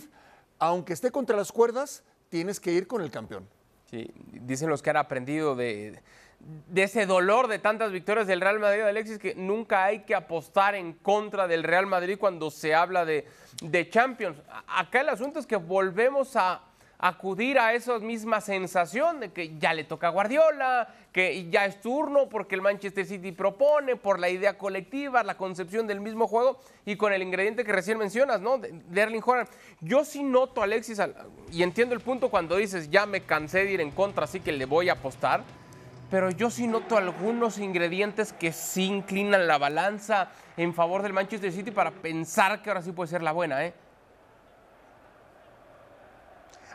Aunque 0.59 0.91
esté 0.91 1.11
contra 1.11 1.37
las 1.37 1.51
cuerdas, 1.51 2.03
tienes 2.27 2.59
que 2.59 2.73
ir 2.73 2.87
con 2.87 3.01
el 3.01 3.09
campeón. 3.09 3.47
Sí, 3.89 4.11
dicen 4.41 4.69
los 4.69 4.81
que 4.81 4.89
han 4.89 4.97
aprendido 4.97 5.55
de, 5.55 6.01
de 6.67 6.83
ese 6.83 7.07
dolor 7.07 7.47
de 7.47 7.57
tantas 7.57 7.91
victorias 7.91 8.27
del 8.27 8.39
Real 8.39 8.59
Madrid, 8.59 8.81
Alexis, 8.81 9.17
que 9.17 9.33
nunca 9.33 9.85
hay 9.85 9.99
que 10.03 10.13
apostar 10.13 10.75
en 10.75 10.93
contra 10.93 11.47
del 11.47 11.63
Real 11.63 11.87
Madrid 11.87 12.17
cuando 12.19 12.51
se 12.51 12.75
habla 12.75 13.03
de, 13.03 13.25
Champions. 13.89 14.37
Acá 14.67 15.01
el 15.01 15.09
asunto 15.09 15.39
es 15.39 15.47
que 15.47 15.55
volvemos 15.55 16.35
a 16.35 16.61
acudir 16.99 17.57
a 17.57 17.73
esa 17.73 17.99
misma 17.99 18.41
sensación 18.41 19.19
de 19.19 19.31
que 19.31 19.57
ya 19.57 19.73
le 19.73 19.85
toca 19.85 20.07
a 20.07 20.11
Guardiola, 20.11 20.87
que 21.11 21.49
ya 21.49 21.65
es 21.65 21.81
turno 21.81 22.29
porque 22.29 22.55
el 22.55 22.61
Manchester 22.61 23.05
City 23.05 23.31
propone, 23.31 23.95
por 23.95 24.19
la 24.19 24.29
idea 24.29 24.57
colectiva, 24.57 25.23
la 25.23 25.37
concepción 25.37 25.87
del 25.87 25.99
mismo 25.99 26.27
juego 26.27 26.59
y 26.85 26.95
con 26.95 27.11
el 27.11 27.23
ingrediente 27.23 27.63
que 27.63 27.71
recién 27.73 27.97
mencionas, 27.97 28.39
¿no? 28.39 28.59
De, 28.59 28.83
Erling 28.93 29.23
Haaland. 29.25 29.49
Yo 29.81 30.05
sí 30.05 30.23
noto, 30.23 30.61
Alexis, 30.61 31.01
y 31.51 31.63
entiendo 31.63 31.95
el 31.95 32.01
punto 32.01 32.29
cuando 32.29 32.55
dices, 32.55 32.89
ya 32.89 33.05
me 33.05 33.21
cansé 33.21 33.65
de 33.65 33.71
ir 33.71 33.81
en 33.81 33.91
contra, 33.91 34.25
así 34.25 34.39
que 34.39 34.51
le 34.51 34.65
voy 34.65 34.89
a 34.89 34.93
apostar 34.93 35.43
pero 36.15 36.29
yo 36.29 36.49
sí 36.49 36.65
noto 36.65 36.95
algunos 36.95 37.57
ingredientes 37.57 38.31
que 38.31 38.53
sí 38.53 38.85
inclinan 38.85 39.47
la 39.47 39.57
balanza 39.57 40.29
en 40.55 40.73
favor 40.73 41.01
del 41.01 41.11
Manchester 41.11 41.51
City 41.51 41.71
para 41.71 41.91
pensar 41.91 42.61
que 42.61 42.69
ahora 42.69 42.81
sí 42.81 42.93
puede 42.93 43.09
ser 43.09 43.21
la 43.21 43.33
buena, 43.33 43.65
¿eh? 43.65 43.73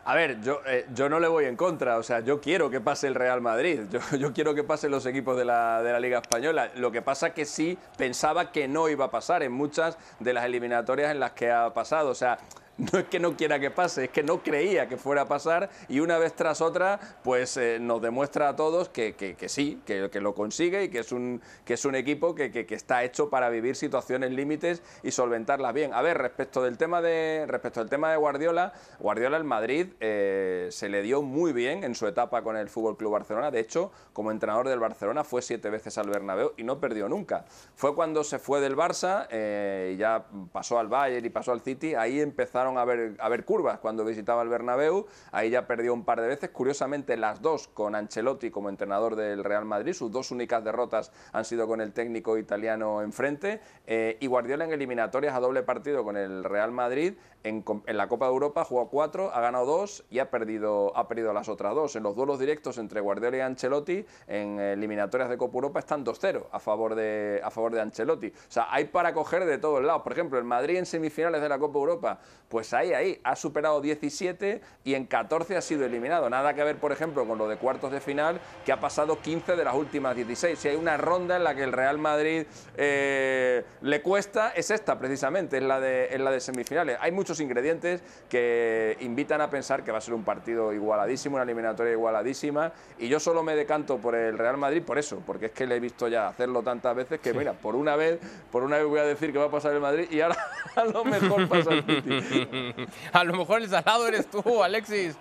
A 0.04 0.14
ver, 0.14 0.42
yo, 0.42 0.60
eh, 0.66 0.84
yo 0.92 1.08
no 1.08 1.18
le 1.18 1.26
voy 1.26 1.46
en 1.46 1.56
contra, 1.56 1.96
o 1.96 2.02
sea, 2.02 2.20
yo 2.20 2.38
quiero 2.38 2.68
que 2.68 2.82
pase 2.82 3.06
el 3.06 3.14
Real 3.14 3.40
Madrid, 3.40 3.80
yo, 4.18 4.34
quiero 4.34 4.54
que 4.54 4.62
pasen 4.62 4.90
los 4.90 5.06
equipos 5.06 5.38
de 5.38 5.46
la, 5.46 5.82
de 5.82 5.90
la, 5.90 6.00
Liga 6.00 6.18
Española. 6.18 6.70
Lo 6.74 6.92
que 6.92 7.00
pasa 7.00 7.32
que 7.32 7.46
sí 7.46 7.78
pensaba 7.96 8.52
que 8.52 8.68
no 8.68 8.90
iba 8.90 9.06
a 9.06 9.10
pasar 9.10 9.42
en 9.42 9.52
muchas 9.52 9.96
de 10.18 10.34
las 10.34 10.44
eliminatorias 10.44 11.12
en 11.12 11.18
las 11.18 11.30
que 11.30 11.50
ha 11.50 11.72
pasado. 11.72 12.10
O 12.10 12.14
sea, 12.14 12.36
no 12.80 12.98
es 12.98 13.04
que 13.06 13.20
no 13.20 13.36
quiera 13.36 13.60
que 13.60 13.70
pase, 13.70 14.04
es 14.04 14.10
que 14.10 14.22
no 14.22 14.42
creía 14.42 14.88
que 14.88 14.96
fuera 14.96 15.22
a 15.22 15.28
pasar 15.28 15.70
y 15.88 16.00
una 16.00 16.18
vez 16.18 16.34
tras 16.34 16.60
otra, 16.60 16.98
pues 17.22 17.56
eh, 17.56 17.78
nos 17.80 18.00
demuestra 18.00 18.48
a 18.48 18.56
todos 18.56 18.88
que, 18.88 19.36
sí, 19.46 19.80
que, 19.84 20.20
lo 20.20 20.34
consigue 20.34 20.84
y 20.84 20.88
que 20.88 21.00
es 21.00 21.12
un, 21.12 21.40
que 21.64 21.74
es 21.74 21.84
un 21.84 21.94
equipo 21.94 22.34
que, 22.34 22.66
está 22.70 23.04
hecho 23.04 23.30
para 23.30 23.50
vivir 23.50 23.76
situaciones 23.76 24.30
límites 24.30 24.82
y 25.02 25.10
solventarlas 25.10 25.74
bien. 25.74 25.92
A 25.92 26.02
ver, 26.02 26.18
respecto 26.18 26.62
del 26.62 26.78
tema 26.78 27.02
de, 27.02 27.44
respecto 27.48 27.80
del 27.80 27.90
tema 27.90 28.10
de 28.10 28.16
Guardiola, 28.16 28.72
Guardiola 28.98 29.36
el 29.36 29.44
Madrid 29.44 29.88
eh, 30.00 30.68
se 30.70 30.88
le 30.88 31.02
dio 31.02 31.22
muy 31.22 31.52
bien 31.52 31.84
en 31.84 31.94
su 31.94 32.06
etapa 32.06 32.42
con 32.42 32.56
el 32.56 32.68
Fútbol 32.68 32.96
Club 32.96 33.12
Barcelona. 33.12 33.50
De 33.50 33.60
hecho, 33.60 33.92
como 34.12 34.30
entrenador 34.30 34.68
del 34.68 34.78
Barcelona 34.78 35.24
fue 35.24 35.42
siete 35.42 35.68
veces 35.68 35.98
al 35.98 36.08
Bernabéu 36.08 36.52
y 36.56 36.64
no 36.64 36.80
perdió 36.80 37.08
nunca. 37.08 37.44
Fue 37.74 37.94
cuando 37.94 38.24
se 38.24 38.38
fue 38.38 38.60
del 38.60 38.76
Barça 38.76 39.26
eh, 39.30 39.92
y 39.94 39.96
ya 39.96 40.24
pasó 40.52 40.78
al 40.78 40.88
Bayern 40.88 41.24
y 41.24 41.30
pasó 41.30 41.52
al 41.52 41.60
City, 41.60 41.94
ahí 41.94 42.20
empezaron 42.20 42.69
a 42.78 42.84
ver, 42.84 43.16
a 43.18 43.28
ver 43.28 43.44
curvas 43.44 43.78
cuando 43.78 44.04
visitaba 44.04 44.42
el 44.42 44.48
Bernabéu. 44.48 45.06
Ahí 45.32 45.50
ya 45.50 45.66
perdió 45.66 45.94
un 45.94 46.04
par 46.04 46.20
de 46.20 46.28
veces, 46.28 46.50
curiosamente 46.50 47.16
las 47.16 47.42
dos 47.42 47.68
con 47.68 47.94
Ancelotti 47.94 48.50
como 48.50 48.68
entrenador 48.68 49.16
del 49.16 49.44
Real 49.44 49.64
Madrid. 49.64 49.92
Sus 49.92 50.10
dos 50.10 50.30
únicas 50.30 50.64
derrotas 50.64 51.12
han 51.32 51.44
sido 51.44 51.66
con 51.66 51.80
el 51.80 51.92
técnico 51.92 52.38
italiano 52.38 53.02
enfrente. 53.02 53.60
Eh, 53.86 54.16
y 54.20 54.26
Guardiola 54.26 54.64
en 54.64 54.72
eliminatorias 54.72 55.34
a 55.34 55.40
doble 55.40 55.62
partido 55.62 56.04
con 56.04 56.16
el 56.16 56.44
Real 56.44 56.72
Madrid. 56.72 57.14
En, 57.42 57.64
la 57.86 58.06
Copa 58.06 58.26
de 58.26 58.32
Europa 58.32 58.64
jugó 58.64 58.90
cuatro, 58.90 59.32
ha 59.32 59.40
ganado 59.40 59.64
dos 59.64 60.04
y 60.10 60.18
ha 60.18 60.30
perdido, 60.30 60.94
ha 60.94 61.08
perdido 61.08 61.32
las 61.32 61.48
otras 61.48 61.74
dos. 61.74 61.96
En 61.96 62.02
los 62.02 62.14
duelos 62.14 62.38
directos 62.38 62.76
entre 62.76 63.00
Guardiola 63.00 63.38
y 63.38 63.40
Ancelotti 63.40 64.04
en 64.26 64.60
eliminatorias 64.60 65.30
de 65.30 65.38
Copa 65.38 65.54
Europa 65.54 65.78
están 65.78 66.04
2-0 66.04 66.46
a 66.52 66.60
favor 66.60 66.94
de 66.94 67.40
a 67.42 67.50
favor 67.50 67.72
de 67.72 67.80
Ancelotti. 67.80 68.28
O 68.28 68.50
sea, 68.50 68.66
hay 68.70 68.86
para 68.86 69.14
coger 69.14 69.44
de 69.46 69.58
todos 69.58 69.82
lados. 69.82 70.02
Por 70.02 70.12
ejemplo, 70.12 70.38
el 70.38 70.44
Madrid 70.44 70.76
en 70.76 70.86
semifinales 70.86 71.40
de 71.40 71.48
la 71.48 71.58
Copa 71.58 71.78
Europa, 71.78 72.20
pues 72.48 72.59
ahí, 72.72 72.92
ahí, 72.92 73.20
ha 73.24 73.36
superado 73.36 73.80
17 73.80 74.60
y 74.84 74.94
en 74.94 75.06
14 75.06 75.56
ha 75.56 75.60
sido 75.60 75.84
eliminado. 75.84 76.28
Nada 76.30 76.54
que 76.54 76.62
ver, 76.62 76.76
por 76.76 76.92
ejemplo, 76.92 77.26
con 77.26 77.38
lo 77.38 77.48
de 77.48 77.56
cuartos 77.56 77.92
de 77.92 78.00
final, 78.00 78.40
que 78.64 78.72
ha 78.72 78.80
pasado 78.80 79.20
15 79.20 79.56
de 79.56 79.64
las 79.64 79.74
últimas 79.74 80.14
16. 80.16 80.58
Si 80.58 80.68
hay 80.68 80.76
una 80.76 80.96
ronda 80.96 81.36
en 81.36 81.44
la 81.44 81.54
que 81.54 81.62
el 81.62 81.72
Real 81.72 81.98
Madrid 81.98 82.44
eh, 82.76 83.64
le 83.82 84.02
cuesta, 84.02 84.50
es 84.50 84.70
esta 84.70 84.98
precisamente, 84.98 85.58
es 85.58 85.62
la, 85.62 85.80
de, 85.80 86.08
es 86.10 86.20
la 86.20 86.30
de 86.30 86.40
semifinales. 86.40 86.98
Hay 87.00 87.12
muchos 87.12 87.40
ingredientes 87.40 88.02
que 88.28 88.96
invitan 89.00 89.40
a 89.40 89.50
pensar 89.50 89.84
que 89.84 89.92
va 89.92 89.98
a 89.98 90.00
ser 90.00 90.14
un 90.14 90.24
partido 90.24 90.72
igualadísimo, 90.72 91.36
una 91.36 91.44
eliminatoria 91.44 91.92
igualadísima, 91.92 92.72
y 92.98 93.08
yo 93.08 93.20
solo 93.20 93.42
me 93.42 93.56
decanto 93.56 93.98
por 93.98 94.14
el 94.14 94.38
Real 94.38 94.56
Madrid 94.56 94.82
por 94.82 94.98
eso, 94.98 95.22
porque 95.26 95.46
es 95.46 95.52
que 95.52 95.66
le 95.66 95.76
he 95.76 95.80
visto 95.80 96.08
ya 96.08 96.28
hacerlo 96.28 96.62
tantas 96.62 96.94
veces 96.94 97.20
que, 97.20 97.32
mira, 97.32 97.52
por 97.52 97.74
una 97.74 97.96
vez, 97.96 98.18
por 98.50 98.62
una 98.62 98.76
vez 98.78 98.86
voy 98.86 99.00
a 99.00 99.04
decir 99.04 99.32
que 99.32 99.38
va 99.38 99.46
a 99.46 99.50
pasar 99.50 99.72
el 99.72 99.80
Madrid 99.80 100.08
y 100.10 100.20
ahora 100.20 100.36
a 100.76 100.84
lo 100.84 101.04
mejor 101.04 101.48
pasa 101.48 101.72
el 101.72 101.84
City. 101.84 102.48
a 103.12 103.24
lo 103.24 103.34
mejor 103.34 103.62
el 103.62 103.68
salado 103.68 104.06
eres 104.06 104.28
tú, 104.28 104.62
Alexis. 104.62 105.16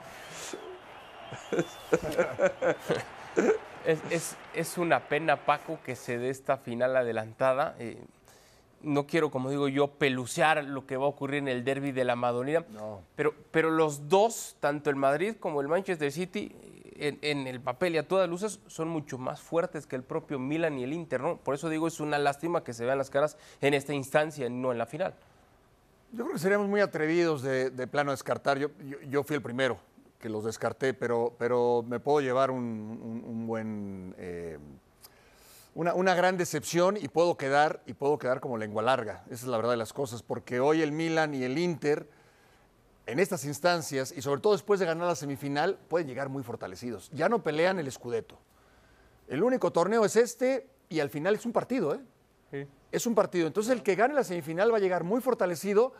es, 4.53 4.77
una 4.77 4.99
pena, 5.01 5.37
Paco, 5.37 5.79
que 5.83 5.95
se 5.95 6.17
dé 6.17 6.29
esta 6.29 6.57
final 6.57 6.95
adelantada. 6.95 7.75
Eh, 7.79 8.01
no 8.81 9.07
quiero, 9.07 9.29
como 9.29 9.49
digo 9.49 9.67
yo, 9.67 9.87
pelucear 9.87 10.63
lo 10.63 10.85
que 10.85 10.97
va 10.97 11.05
a 11.05 11.09
ocurrir 11.09 11.39
en 11.39 11.47
el 11.47 11.63
derby 11.63 11.91
de 11.91 12.05
la 12.05 12.15
Madonina. 12.15 12.65
Pero, 13.15 13.33
pero 13.51 13.71
los 13.71 14.07
dos, 14.07 14.55
tanto 14.59 14.89
el 14.89 14.95
Madrid 14.95 15.35
como 15.39 15.61
el 15.61 15.67
Manchester 15.67 16.11
City, 16.11 16.55
en, 16.99 17.47
el 17.47 17.61
papel 17.61 17.95
y 17.95 17.97
a 17.97 18.07
todas 18.07 18.29
luces, 18.29 18.59
son 18.67 18.89
mucho 18.89 19.17
más 19.17 19.41
fuertes 19.41 19.87
que 19.87 19.95
el 19.95 20.03
propio 20.03 20.39
Milan 20.39 20.77
y 20.79 20.83
el 20.83 20.93
Inter. 20.93 21.21
Por 21.43 21.55
eso 21.55 21.69
digo, 21.69 21.87
es 21.87 21.99
una 21.99 22.17
lástima 22.17 22.63
que 22.63 22.73
se 22.73 22.85
vean 22.85 22.97
las 22.97 23.09
caras 23.09 23.37
en 23.61 23.73
esta 23.73 23.93
instancia, 23.93 24.49
no 24.49 24.71
en 24.71 24.77
la 24.77 24.85
final. 24.85 25.13
Yo 26.11 26.23
creo 26.23 26.33
que 26.33 26.39
seríamos 26.39 26.67
muy 26.67 26.81
atrevidos 26.81 27.43
de, 27.43 27.87
plano 27.87 28.11
descartar. 28.11 28.57
Yo, 28.57 28.69
yo, 29.07 29.23
fui 29.23 29.35
el 29.35 29.41
primero 29.41 29.79
que 30.19 30.27
los 30.27 30.43
descarté, 30.43 30.93
pero, 30.93 31.35
pero 31.37 31.83
me 31.87 31.99
puedo 31.99 32.19
llevar 32.19 32.49
un, 32.51 33.45
buen. 33.47 34.15
Eh, 34.17 34.57
una, 35.75 35.93
una, 35.93 36.15
gran 36.15 36.35
decepción 36.35 36.97
y 36.97 37.07
puedo 37.07 37.37
quedar 37.37 37.83
y 37.85 37.93
puedo 37.93 38.17
quedar 38.17 38.39
como 38.39 38.57
lengua 38.57 38.81
larga. 38.81 39.23
Esa 39.27 39.45
es 39.45 39.47
la 39.47 39.57
verdad 39.57 39.71
de 39.71 39.77
las 39.77 39.93
cosas, 39.93 40.23
porque 40.23 40.59
hoy 40.59 40.81
el 40.81 40.91
Milan 40.91 41.35
y 41.35 41.43
el 41.43 41.57
Inter 41.57 42.09
en 43.05 43.19
estas 43.19 43.45
instancias 43.45 44.11
y 44.15 44.21
sobre 44.21 44.41
todo 44.41 44.53
después 44.53 44.79
de 44.79 44.85
ganar 44.85 45.07
la 45.07 45.15
semifinal 45.15 45.77
pueden 45.87 46.07
llegar 46.07 46.29
muy 46.29 46.43
fortalecidos. 46.43 47.09
Ya 47.11 47.29
no 47.29 47.43
pelean 47.43 47.79
el 47.79 47.91
Scudetto. 47.91 48.39
El 49.27 49.43
único 49.43 49.71
torneo 49.71 50.05
es 50.05 50.15
este 50.15 50.67
y 50.89 50.99
al 50.99 51.09
final 51.09 51.35
es 51.35 51.45
un 51.45 51.51
partido, 51.51 51.93
¿eh? 51.93 51.99
Sí. 52.51 52.67
Es 52.91 53.05
un 53.05 53.15
partido. 53.15 53.47
Entonces 53.47 53.71
el 53.71 53.83
que 53.83 53.95
gane 53.95 54.13
la 54.13 54.23
semifinal 54.23 54.71
va 54.73 54.77
a 54.77 54.79
llegar 54.79 55.03
muy 55.03 55.21
fortalecido. 55.21 55.93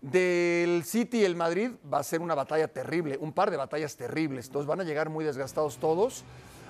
Del 0.00 0.84
City 0.84 1.20
y 1.20 1.24
el 1.24 1.34
Madrid 1.34 1.70
va 1.90 1.98
a 1.98 2.02
ser 2.02 2.20
una 2.20 2.34
batalla 2.34 2.68
terrible, 2.68 3.16
un 3.18 3.32
par 3.32 3.50
de 3.50 3.56
batallas 3.56 3.96
terribles. 3.96 4.46
Entonces 4.46 4.66
van 4.66 4.80
a 4.82 4.84
llegar 4.84 5.08
muy 5.08 5.24
desgastados 5.24 5.78
todos. 5.78 6.24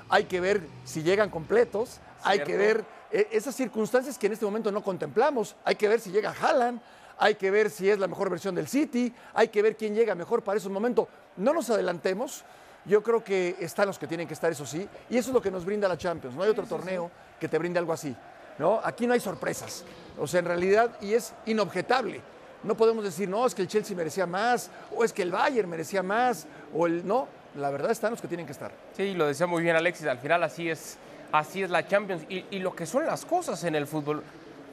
Hay 0.09 0.25
que 0.25 0.41
ver 0.41 0.61
si 0.85 1.03
llegan 1.03 1.31
completos, 1.31 1.99
hay 2.23 2.41
que 2.41 2.57
ver 2.57 2.85
eh, 3.11 3.27
esas 3.33 3.57
circunstancias 3.57 4.19
que 4.19 4.29
en 4.29 4.35
este 4.35 4.45
momento 4.45 4.71
no 4.71 4.85
contemplamos. 4.85 5.57
Hay 5.65 5.75
que 5.75 5.89
ver 5.89 5.99
si 5.99 6.13
llega 6.13 6.33
Haaland, 6.33 6.81
hay 7.19 7.35
que 7.35 7.51
ver 7.51 7.71
si 7.71 7.91
es 7.91 7.99
la 7.99 8.07
mejor 8.07 8.31
versión 8.31 8.55
del 8.55 8.69
City, 8.69 9.13
hay 9.33 9.49
que 9.49 9.63
ver 9.63 9.77
quién 9.77 9.95
llega 9.95 10.15
mejor 10.15 10.45
para 10.45 10.59
esos 10.59 10.71
momentos. 10.71 11.09
No 11.37 11.53
nos 11.53 11.71
adelantemos. 11.71 12.45
Yo 12.85 13.03
creo 13.03 13.25
que 13.25 13.57
están 13.61 13.87
los 13.87 13.99
que 13.99 14.07
tienen 14.07 14.29
que 14.29 14.35
estar, 14.35 14.53
eso 14.53 14.67
sí, 14.67 14.87
y 15.09 15.17
eso 15.17 15.31
es 15.31 15.35
lo 15.35 15.41
que 15.41 15.51
nos 15.51 15.65
brinda 15.65 15.89
la 15.89 15.97
Champions. 15.97 16.37
No 16.37 16.43
hay 16.43 16.51
otro 16.51 16.67
torneo 16.67 17.11
que 17.41 17.49
te 17.49 17.57
brinde 17.57 17.79
algo 17.79 17.95
así. 17.95 18.15
¿No? 18.59 18.81
Aquí 18.83 19.07
no 19.07 19.15
hay 19.15 19.21
sorpresas. 19.21 19.85
O 20.19 20.27
sea, 20.27 20.41
en 20.41 20.47
realidad, 20.47 20.97
y 21.01 21.15
es 21.15 21.33
inobjetable. 21.47 22.21
No 22.63 22.77
podemos 22.77 23.05
decir, 23.05 23.29
no, 23.29 23.47
es 23.47 23.55
que 23.55 23.63
el 23.63 23.69
Chelsea 23.69 23.97
merecía 23.97 24.27
más, 24.27 24.71
o 24.95 25.05
es 25.05 25.13
que 25.13 25.23
el 25.23 25.31
Bayern 25.31 25.69
merecía 25.69 26.03
más, 26.03 26.47
o 26.73 26.87
el. 26.87 27.07
No, 27.07 27.29
la 27.57 27.71
verdad 27.71 27.91
están 27.91 28.13
los 28.13 28.21
que 28.21 28.29
tienen 28.29 28.47
que 28.47 28.53
estar. 28.53 28.73
Sí, 28.97 29.15
lo 29.15 29.27
decía 29.27 29.47
muy 29.47 29.63
bien 29.63 29.77
Alexis, 29.77 30.07
al 30.07 30.19
final 30.19 30.43
así 30.43 30.71
es, 30.71 30.97
así 31.31 31.63
es 31.63 31.71
la 31.71 31.87
Champions. 31.87 32.25
Y, 32.29 32.59
lo 32.61 32.75
que 32.75 32.87
son 32.87 33.05
las 33.05 33.25
cosas 33.25 33.63
en 33.65 33.75
el 33.75 33.87
fútbol. 33.87 34.23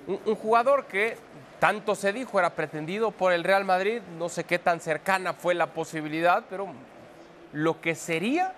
Un, 0.07 0.35
jugador 0.35 0.85
que 0.85 1.17
tanto 1.59 1.93
se 1.95 2.13
dijo 2.13 2.39
era 2.39 2.51
pretendido 2.51 3.11
por 3.11 3.33
el 3.33 3.43
Real 3.43 3.65
Madrid, 3.65 4.01
no 4.17 4.29
sé 4.29 4.45
qué 4.45 4.57
tan 4.57 4.79
cercana 4.79 5.33
fue 5.33 5.53
la 5.53 5.67
posibilidad, 5.67 6.43
pero 6.49 6.67
lo 7.53 7.81
que 7.81 7.93
sería 7.93 8.53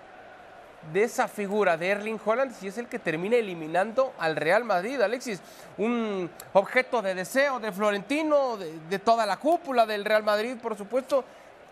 de 0.92 1.04
esa 1.04 1.28
figura 1.28 1.76
de 1.76 1.88
Erling 1.88 2.20
Holland 2.24 2.52
si 2.52 2.68
es 2.68 2.78
el 2.78 2.88
que 2.88 2.98
termina 2.98 3.36
eliminando 3.36 4.12
al 4.18 4.36
Real 4.36 4.64
Madrid, 4.64 5.00
Alexis. 5.00 5.40
Un 5.78 6.30
objeto 6.52 7.02
de 7.02 7.14
deseo 7.14 7.60
de 7.60 7.72
Florentino, 7.72 8.56
de, 8.56 8.98
toda 8.98 9.26
la 9.26 9.38
cúpula 9.38 9.86
del 9.86 10.04
Real 10.04 10.22
Madrid, 10.22 10.56
por 10.62 10.76
supuesto. 10.76 11.24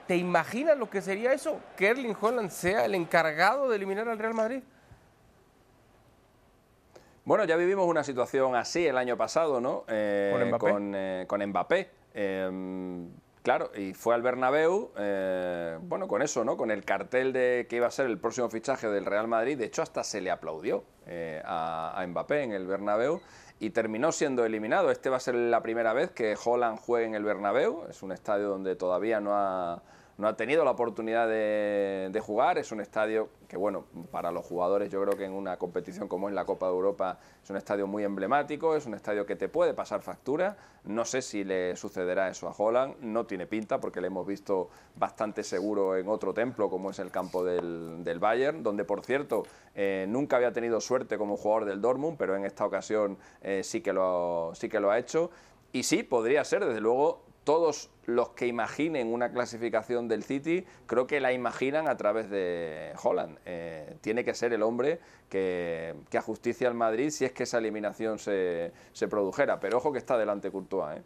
¿Te 0.07 0.17
imaginas 0.17 0.77
lo 0.77 0.91
que 0.91 1.01
sería 1.01 1.33
eso? 1.33 1.61
Que 1.77 1.89
Erling 1.89 2.17
Holland 2.21 2.51
sea 2.51 2.85
el 2.85 2.95
encargado 2.95 3.69
de 3.69 3.77
eliminar 3.77 4.09
al 4.09 4.19
Real 4.19 4.35
Madrid. 4.35 4.63
Bueno, 7.25 7.45
ya 7.45 7.57
vivimos 7.57 7.87
una 7.87 8.03
situación 8.03 8.57
así 8.57 8.85
el 8.85 8.99
año 8.99 9.17
pasado, 9.17 9.61
¿no? 9.61 9.85
Eh, 9.87 10.33
con 10.33 10.49
Mbappé. 10.49 10.71
Con, 10.71 10.93
eh, 10.97 11.25
con 11.29 11.47
Mbappé. 11.47 11.91
Em, 12.15 13.09
Claro, 13.43 13.73
y 13.75 13.93
fue 13.93 14.15
al 14.15 14.23
Bernabéu, 14.23 14.93
eh, 14.97 15.77
bueno, 15.83 16.07
con 16.07 16.23
eso, 16.23 16.45
¿no? 16.45 16.57
Con 16.57 16.71
el 16.71 16.85
cartel 16.85 17.33
de 17.33 17.67
que 17.69 17.77
iba 17.77 17.89
a 17.89 17.91
ser 17.91 18.07
el 18.07 18.19
próximo 18.19 18.49
fichaje 18.49 18.89
del 18.89 19.05
Real 19.05 19.27
Madrid. 19.27 19.59
De 19.59 19.65
hecho, 19.65 19.83
hasta 19.83 20.05
se 20.05 20.21
le 20.21 20.31
aplaudió 20.31 20.85
eh, 21.07 21.43
a, 21.45 22.05
Mbappé 22.07 22.45
en 22.45 22.53
el 22.53 22.69
Bernabéu 22.69 23.21
y 23.59 23.71
terminó 23.71 24.13
siendo 24.13 24.45
eliminado. 24.45 24.93
Este 24.93 25.11
va 25.11 25.17
a 25.17 25.21
ser 25.21 25.35
la 25.35 25.61
primera 25.61 25.93
vez 25.93 26.13
que 26.13 26.37
Holland 26.43 26.79
juegue 26.79 27.07
en 27.07 27.17
el 27.17 27.25
Bernabéu. 27.25 27.87
Es 27.91 28.05
un 28.05 28.13
estadio 28.13 28.49
donde 28.49 28.77
todavía 28.77 29.19
no 29.21 29.33
ha 29.35 29.83
no 30.19 30.29
ha 30.29 30.37
tenido 30.37 30.65
la 30.65 30.73
oportunidad 30.73 31.29
de, 31.29 32.23
jugar. 32.23 32.59
Es 32.59 32.71
un 32.71 32.81
estadio 32.81 33.29
que, 33.49 33.57
bueno, 33.57 33.85
para 34.11 34.31
los 34.31 34.45
jugadores 34.47 34.91
yo 34.91 35.03
creo 35.03 35.17
que 35.17 35.25
en 35.25 35.33
una 35.33 35.57
competición 35.57 36.07
como 36.07 36.29
es 36.29 36.35
la 36.35 36.45
Copa 36.45 36.67
de 36.67 36.73
Europa 36.73 37.19
es 37.43 37.51
un 37.51 37.57
estadio 37.57 37.87
muy 37.87 38.05
emblemático, 38.05 38.77
es 38.77 38.87
un 38.87 38.95
estadio 38.95 39.27
que 39.27 39.35
te 39.35 39.49
puede 39.49 39.75
pasar 39.75 40.03
factura. 40.03 40.57
No 40.85 41.05
sé 41.05 41.23
si 41.23 41.45
le 41.45 41.75
sucederá 41.77 42.29
eso 42.29 42.49
a 42.49 42.55
Holland, 42.57 42.97
no 43.01 43.27
tiene 43.27 43.47
pinta 43.47 43.81
porque 43.81 44.01
le 44.01 44.09
hemos 44.09 44.27
visto 44.27 44.69
bastante 44.97 45.43
seguro 45.43 45.97
en 45.97 46.09
otro 46.09 46.33
templo 46.33 46.71
como 46.71 46.91
es 46.91 46.99
el 46.99 47.11
campo 47.11 47.45
del, 47.45 48.19
Bayern, 48.21 48.63
donde 48.63 48.85
por 48.85 49.03
cierto 49.05 49.45
eh, 49.75 50.07
nunca 50.09 50.37
había 50.37 50.53
tenido 50.53 50.81
suerte 50.81 51.19
como 51.19 51.37
jugador 51.37 51.65
del 51.65 51.81
Dortmund, 51.81 52.17
pero 52.17 52.37
en 52.37 52.45
esta 52.45 52.65
ocasión 52.65 53.19
eh, 53.43 53.63
sí, 53.65 53.81
que 53.81 53.93
lo, 53.93 54.53
sí 54.55 54.69
que 54.69 54.79
lo 54.79 54.91
ha 54.91 54.99
hecho. 54.99 55.31
Y 55.73 55.85
sí, 55.85 56.03
podría 56.03 56.45
ser, 56.45 56.65
desde 56.65 56.81
luego, 56.81 57.23
todos 57.45 57.91
los 58.07 58.31
que 58.31 58.47
imaginen 58.47 59.13
una 59.13 59.33
clasificación 59.33 60.09
del 60.09 60.23
City, 60.23 60.65
creo 60.87 61.07
que 61.07 61.21
la 61.21 61.33
imaginan 61.33 61.89
a 61.89 61.97
través 61.97 62.31
de 62.31 62.93
Holland. 63.03 63.39
Eh, 63.45 63.97
tiene 64.01 64.25
que 64.25 64.35
ser 64.35 64.53
el 64.53 64.63
hombre 64.63 65.01
que, 65.29 65.95
que 66.11 66.19
ajusticia 66.19 66.69
al 66.69 66.75
Madrid 66.75 67.11
si 67.11 67.25
es 67.25 67.33
que 67.33 67.45
esa 67.45 67.59
eliminación 67.59 68.19
se, 68.19 68.73
se 68.93 69.09
produjera. 69.09 69.61
Pero 69.61 69.79
ojo 69.79 69.93
que 69.93 69.99
está 69.99 70.19
delante 70.19 70.51
Courtois. 70.51 70.99
¿eh? 70.99 71.03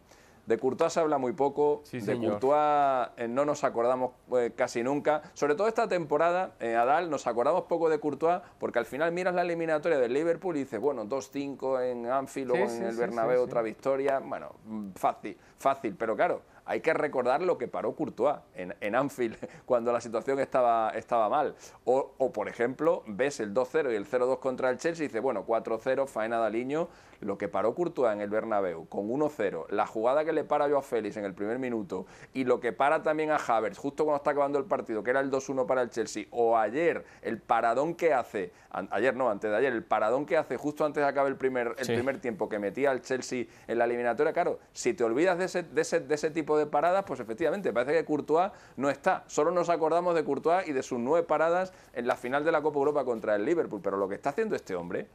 De 0.47 0.57
Courtois 0.57 0.91
se 0.91 0.99
habla 0.99 1.19
muy 1.19 1.33
poco, 1.33 1.83
de 1.91 2.17
Courtois 2.17 3.09
eh, 3.17 3.27
no 3.27 3.45
nos 3.45 3.63
acordamos 3.63 4.13
casi 4.55 4.81
nunca. 4.81 5.21
Sobre 5.33 5.53
todo 5.53 5.67
esta 5.67 5.87
temporada, 5.87 6.55
Adal, 6.59 7.09
nos 7.09 7.27
acordamos 7.27 7.63
poco 7.63 7.89
de 7.89 7.99
Courtois 7.99 8.41
porque 8.57 8.79
al 8.79 8.85
final 8.85 9.11
miras 9.11 9.35
la 9.35 9.43
eliminatoria 9.43 9.99
del 9.99 10.13
Liverpool 10.13 10.55
y 10.55 10.59
dices, 10.59 10.79
bueno, 10.79 11.05
2-5 11.05 11.83
en 11.83 12.05
Anfield, 12.07 12.47
luego 12.47 12.71
en 12.71 12.83
el 12.83 12.95
Bernabéu 12.95 13.43
otra 13.43 13.61
victoria. 13.61 14.19
Bueno, 14.19 14.55
fácil, 14.95 15.37
fácil, 15.59 15.95
pero 15.95 16.15
claro, 16.15 16.41
hay 16.67 16.81
que 16.81 16.93
recordar 16.93 17.41
lo 17.41 17.57
que 17.57 17.67
paró 17.67 17.95
Courtois 17.95 18.37
en, 18.53 18.95
Anfield 18.95 19.37
cuando 19.65 19.91
la 19.91 20.01
situación 20.01 20.39
estaba, 20.39 20.89
estaba 20.91 21.29
mal. 21.29 21.55
O, 21.85 22.31
por 22.31 22.49
ejemplo, 22.49 23.03
ves 23.07 23.39
el 23.39 23.53
2-0 23.53 23.93
y 23.93 23.95
el 23.95 24.05
0-2 24.05 24.39
contra 24.39 24.69
el 24.69 24.77
Chelsea 24.77 25.05
y 25.05 25.07
dices, 25.07 25.21
bueno, 25.21 25.45
4-0, 25.45 26.07
faena 26.07 26.39
de 26.41 26.47
Aliño, 26.47 26.89
lo 27.21 27.37
que 27.37 27.47
paró 27.47 27.73
Courtois 27.75 28.13
en 28.13 28.21
el 28.21 28.29
Bernabéu 28.29 28.87
con 28.87 29.09
1-0, 29.09 29.69
la 29.69 29.87
jugada 29.87 30.25
que 30.25 30.33
le 30.33 30.43
para 30.43 30.65
a 30.65 30.81
Félix 30.81 31.17
en 31.17 31.25
el 31.25 31.33
primer 31.33 31.59
minuto 31.59 32.05
y 32.33 32.43
lo 32.43 32.59
que 32.59 32.73
para 32.73 33.03
también 33.03 33.31
a 33.31 33.37
Havertz 33.37 33.77
justo 33.77 34.03
cuando 34.03 34.17
está 34.17 34.31
acabando 34.31 34.59
el 34.59 34.65
partido, 34.65 35.03
que 35.03 35.11
era 35.11 35.19
el 35.19 35.31
2-1 35.31 35.65
para 35.65 35.81
el 35.81 35.89
Chelsea, 35.89 36.25
o 36.31 36.57
ayer 36.57 37.05
el 37.21 37.39
paradón 37.39 37.95
que 37.95 38.13
hace, 38.13 38.51
ayer 38.91 39.15
no, 39.15 39.29
antes 39.29 39.49
de 39.49 39.57
ayer, 39.57 39.73
el 39.73 39.83
paradón 39.83 40.25
que 40.25 40.37
hace 40.37 40.57
justo 40.57 40.85
antes 40.85 41.01
de 41.03 41.09
acabar 41.09 41.31
el 41.31 41.37
primer, 41.37 41.75
el 41.77 41.85
primer 41.85 42.19
tiempo 42.19 42.49
que 42.49 42.59
metía 42.59 42.91
al 42.91 43.01
Chelsea 43.01 43.45
en 43.67 43.77
la 43.77 43.85
eliminatoria, 43.85 44.33
claro, 44.33 44.59
si 44.73 44.93
te 44.93 45.03
olvidas 45.03 45.37
de 45.37 45.45
ese, 45.45 45.63
de 45.63 45.81
ese, 45.81 45.99
de 46.01 46.15
ese 46.15 46.31
tipo 46.31 46.57
de 46.57 46.65
paradas, 46.65 47.03
pues 47.05 47.19
efectivamente, 47.19 47.71
parece 47.71 47.93
que 47.93 48.05
Courtois 48.05 48.51
no 48.75 48.89
está. 48.89 49.23
Solo 49.27 49.51
nos 49.51 49.69
acordamos 49.69 50.15
de 50.15 50.23
Courtois 50.23 50.67
y 50.67 50.73
de 50.73 50.83
sus 50.83 50.99
nueve 50.99 51.25
paradas 51.25 51.73
en 51.93 52.07
la 52.07 52.15
final 52.15 52.43
de 52.43 52.51
la 52.51 52.61
Copa 52.61 52.79
Europa 52.79 53.05
contra 53.05 53.35
el 53.35 53.45
Liverpool, 53.45 53.81
pero 53.81 53.97
lo 53.97 54.07
que 54.07 54.15
está 54.15 54.29
haciendo 54.29 54.55
este 54.55 54.75
hombre 54.75 55.07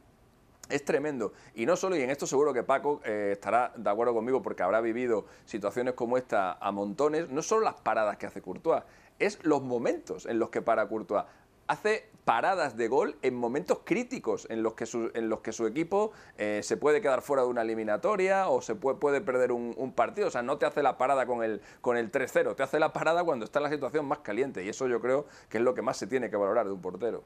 es 0.69 0.85
tremendo. 0.85 1.33
Y 1.55 1.65
no 1.65 1.75
solo, 1.75 1.95
y 1.95 2.01
en 2.01 2.09
esto 2.09 2.25
seguro 2.25 2.53
que 2.53 2.63
Paco 2.63 3.01
eh, 3.05 3.31
estará 3.33 3.73
de 3.75 3.89
acuerdo 3.89 4.13
conmigo 4.13 4.41
porque 4.41 4.63
habrá 4.63 4.81
vivido 4.81 5.25
situaciones 5.45 5.93
como 5.93 6.17
esta 6.17 6.53
a 6.53 6.71
montones, 6.71 7.29
no 7.29 7.41
solo 7.41 7.63
las 7.63 7.75
paradas 7.75 8.17
que 8.17 8.25
hace 8.25 8.41
Courtois, 8.41 8.83
es 9.19 9.39
los 9.43 9.61
momentos 9.61 10.25
en 10.25 10.39
los 10.39 10.49
que 10.49 10.61
para 10.61 10.87
Courtois. 10.87 11.23
Hace 11.65 12.09
paradas 12.25 12.75
de 12.75 12.89
gol 12.89 13.15
en 13.21 13.35
momentos 13.35 13.79
críticos 13.85 14.47
en 14.49 14.63
los 14.63 14.73
que 14.73 14.85
su, 14.85 15.11
en 15.13 15.29
los 15.29 15.39
que 15.39 15.53
su 15.53 15.65
equipo 15.65 16.11
eh, 16.37 16.59
se 16.61 16.75
puede 16.75 17.01
quedar 17.01 17.21
fuera 17.21 17.43
de 17.43 17.49
una 17.49 17.61
eliminatoria 17.61 18.49
o 18.49 18.61
se 18.61 18.75
puede, 18.75 19.21
perder 19.21 19.53
un, 19.53 19.93
partido. 19.93 20.27
O 20.27 20.31
sea, 20.31 20.41
no 20.41 20.57
te 20.57 20.65
hace 20.65 20.83
la 20.83 20.97
parada 20.97 21.25
con 21.25 21.41
el, 21.41 21.61
con 21.79 21.95
el 21.95 22.11
3-0, 22.11 22.55
te 22.55 22.63
hace 22.63 22.79
la 22.79 22.91
parada 22.91 23.23
cuando 23.23 23.45
está 23.45 23.59
en 23.59 23.63
la 23.63 23.69
situación 23.69 24.05
más 24.05 24.19
caliente. 24.19 24.63
Y 24.63 24.69
eso 24.69 24.87
yo 24.87 24.99
creo 24.99 25.25
que 25.49 25.57
es 25.57 25.63
lo 25.63 25.73
que 25.73 25.81
más 25.81 25.95
se 25.95 26.07
tiene 26.07 26.29
que 26.29 26.35
valorar 26.35 26.65
de 26.65 26.73
un 26.73 26.81
portero. 26.81 27.23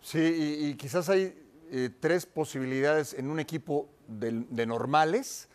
Sí, 0.00 0.18
y 0.60 0.74
quizás 0.76 1.08
hay 1.08 1.43
eh, 1.70 1.90
tres 2.00 2.26
posibilidades 2.26 3.14
en 3.14 3.30
un 3.30 3.40
equipo 3.40 3.88
de, 4.08 4.66
normales 4.66 5.48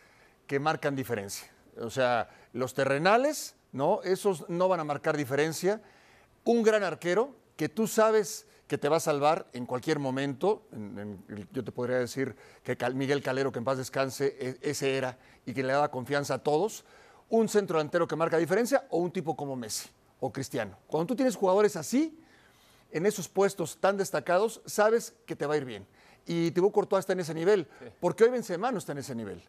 que 0.48 0.60
marcan 0.60 0.96
diferencia. 0.96 1.50
O 1.78 1.90
sea, 1.90 2.30
los 2.54 2.74
terrenales, 2.74 3.56
¿no? 3.72 4.02
Esos 4.04 4.50
no 4.50 4.68
van 4.68 4.80
a 4.80 4.84
marcar 4.84 5.16
diferencia. 5.16 5.82
Un 6.44 6.64
gran 6.64 6.84
arquero 6.84 7.36
que 7.56 7.70
tú 7.70 7.88
sabes 7.88 8.48
que 8.68 8.78
te 8.78 8.90
va 8.90 8.98
a 8.98 9.00
salvar 9.00 9.48
en 9.54 9.66
cualquier 9.66 10.00
momento. 10.00 10.68
yo 11.52 11.64
te 11.64 11.72
podría 11.72 11.98
decir 11.98 12.36
que 12.64 12.78
Miguel 12.94 13.24
Calero, 13.24 13.52
que 13.52 13.60
en 13.60 13.66
paz 13.66 13.78
descanse, 13.78 14.36
e, 14.40 14.58
ese 14.62 14.98
era 14.98 15.18
y 15.46 15.54
que 15.54 15.64
le 15.64 15.74
daba 15.74 15.92
confianza 15.92 16.36
a 16.36 16.44
todos. 16.44 16.86
Un 17.30 17.50
centro 17.50 17.78
delantero 17.78 18.08
que 18.08 18.16
marca 18.16 18.38
diferencia 18.38 18.86
o 18.90 19.00
un 19.00 19.12
tipo 19.12 19.36
como 19.36 19.56
Messi 19.56 19.90
o 20.20 20.32
Cristiano. 20.32 20.78
Cuando 20.88 21.08
tú 21.08 21.16
tienes 21.16 21.36
jugadores 21.36 21.76
así, 21.76 22.20
en 22.92 23.06
esos 23.06 23.28
puestos 23.28 23.78
tan 23.78 23.98
destacados, 23.98 24.62
sabes 24.66 25.14
que 25.26 25.36
te 25.36 25.46
va 25.46 25.54
a 25.54 25.58
ir 25.58 25.66
bien. 25.66 25.86
Y 26.30 26.52
Thibaut 26.52 26.72
Courtois 26.72 27.00
está 27.00 27.14
en 27.14 27.22
ese 27.22 27.34
nivel, 27.34 27.66
porque 28.00 28.24
hoy 28.24 28.30
Benzema 28.30 28.72
no 28.72 28.78
está 28.78 28.92
en 28.92 29.00
ese 29.00 29.16
nivel. 29.16 29.42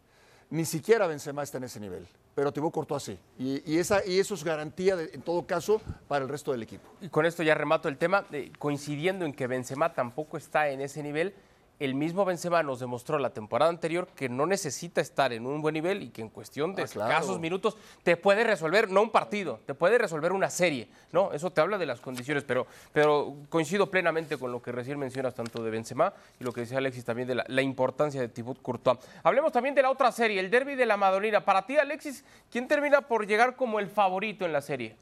Ni 0.49 0.65
siquiera 0.65 1.05
Benzema 1.05 1.43
está 1.43 1.59
en 1.59 1.65
ese 1.65 1.79
nivel, 1.79 2.07
pero 2.33 2.51
Thibaut 2.51 2.73
Courtois 2.73 3.03
sí. 3.03 3.19
Y, 3.37 3.77
esa, 3.77 4.03
y 4.03 4.17
eso 4.17 4.33
es 4.33 4.43
garantía, 4.43 4.97
en 4.99 5.21
todo 5.21 5.45
caso, 5.45 5.79
para 6.07 6.25
el 6.25 6.29
resto 6.29 6.51
del 6.51 6.63
equipo. 6.63 6.89
Y 6.99 7.09
con 7.09 7.27
esto 7.27 7.43
ya 7.43 7.53
remato 7.53 7.87
el 7.87 7.99
tema, 7.99 8.25
coincidiendo 8.57 9.25
en 9.25 9.33
que 9.33 9.45
Benzema 9.45 9.93
tampoco 9.93 10.37
está 10.37 10.69
en 10.69 10.81
ese 10.81 11.03
nivel, 11.03 11.35
el 11.81 11.95
mismo 11.95 12.25
Benzema 12.25 12.61
nos 12.61 12.79
demostró 12.79 13.17
la 13.17 13.31
temporada 13.31 13.71
anterior 13.71 14.07
que 14.15 14.29
no 14.29 14.45
necesita 14.45 15.01
estar 15.01 15.33
en 15.33 15.47
un 15.47 15.61
buen 15.61 15.73
nivel 15.73 16.03
y 16.03 16.09
que 16.09 16.21
en 16.21 16.29
cuestión 16.29 16.75
de 16.75 16.83
ah, 16.83 16.85
escasos 16.85 17.39
minutos 17.39 17.75
te 18.03 18.17
puede 18.17 18.43
resolver, 18.43 18.89
no 18.89 19.01
un 19.01 19.09
partido, 19.09 19.59
te 19.65 19.73
puede 19.73 19.97
resolver 19.97 20.31
una 20.31 20.51
serie, 20.51 20.87
¿no? 21.11 21.33
Eso 21.33 21.51
te 21.51 21.59
habla 21.59 21.79
de 21.79 21.87
las 21.87 21.99
condiciones, 21.99 22.43
pero, 22.43 22.67
pero 22.93 23.35
coincido 23.49 23.89
plenamente 23.89 24.37
con 24.37 24.51
lo 24.51 24.61
que 24.61 24.71
recién 24.71 24.99
mencionas 24.99 25.33
tanto 25.33 25.63
de 25.63 25.71
Benzema 25.71 26.13
y 26.39 26.43
lo 26.43 26.53
que 26.53 26.61
decía 26.61 26.77
Alexis 26.77 27.03
también 27.03 27.27
de 27.27 27.35
la, 27.35 27.61
importancia 27.61 28.21
de 28.21 28.27
Thibaut 28.27 28.61
Courtois. 28.61 28.99
Hablemos 29.23 29.51
también 29.51 29.73
de 29.73 29.81
la 29.81 29.89
otra 29.89 30.11
serie, 30.11 30.39
el 30.39 30.51
derby 30.51 30.75
de 30.75 30.85
la 30.85 30.97
Madonina. 30.97 31.43
Para 31.43 31.65
ti, 31.65 31.77
Alexis, 31.77 32.23
¿quién 32.51 32.67
termina 32.67 33.01
por 33.01 33.25
llegar 33.25 33.55
como 33.55 33.79
el 33.79 33.87
favorito 33.87 34.45
en 34.45 34.53
la 34.53 34.61
serie? 34.61 34.95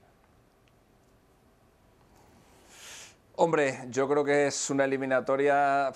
Hombre, 3.35 3.85
yo 3.89 4.09
creo 4.09 4.23
que 4.23 4.47
es 4.47 4.69
una 4.69 4.83
eliminatoria 4.83 5.93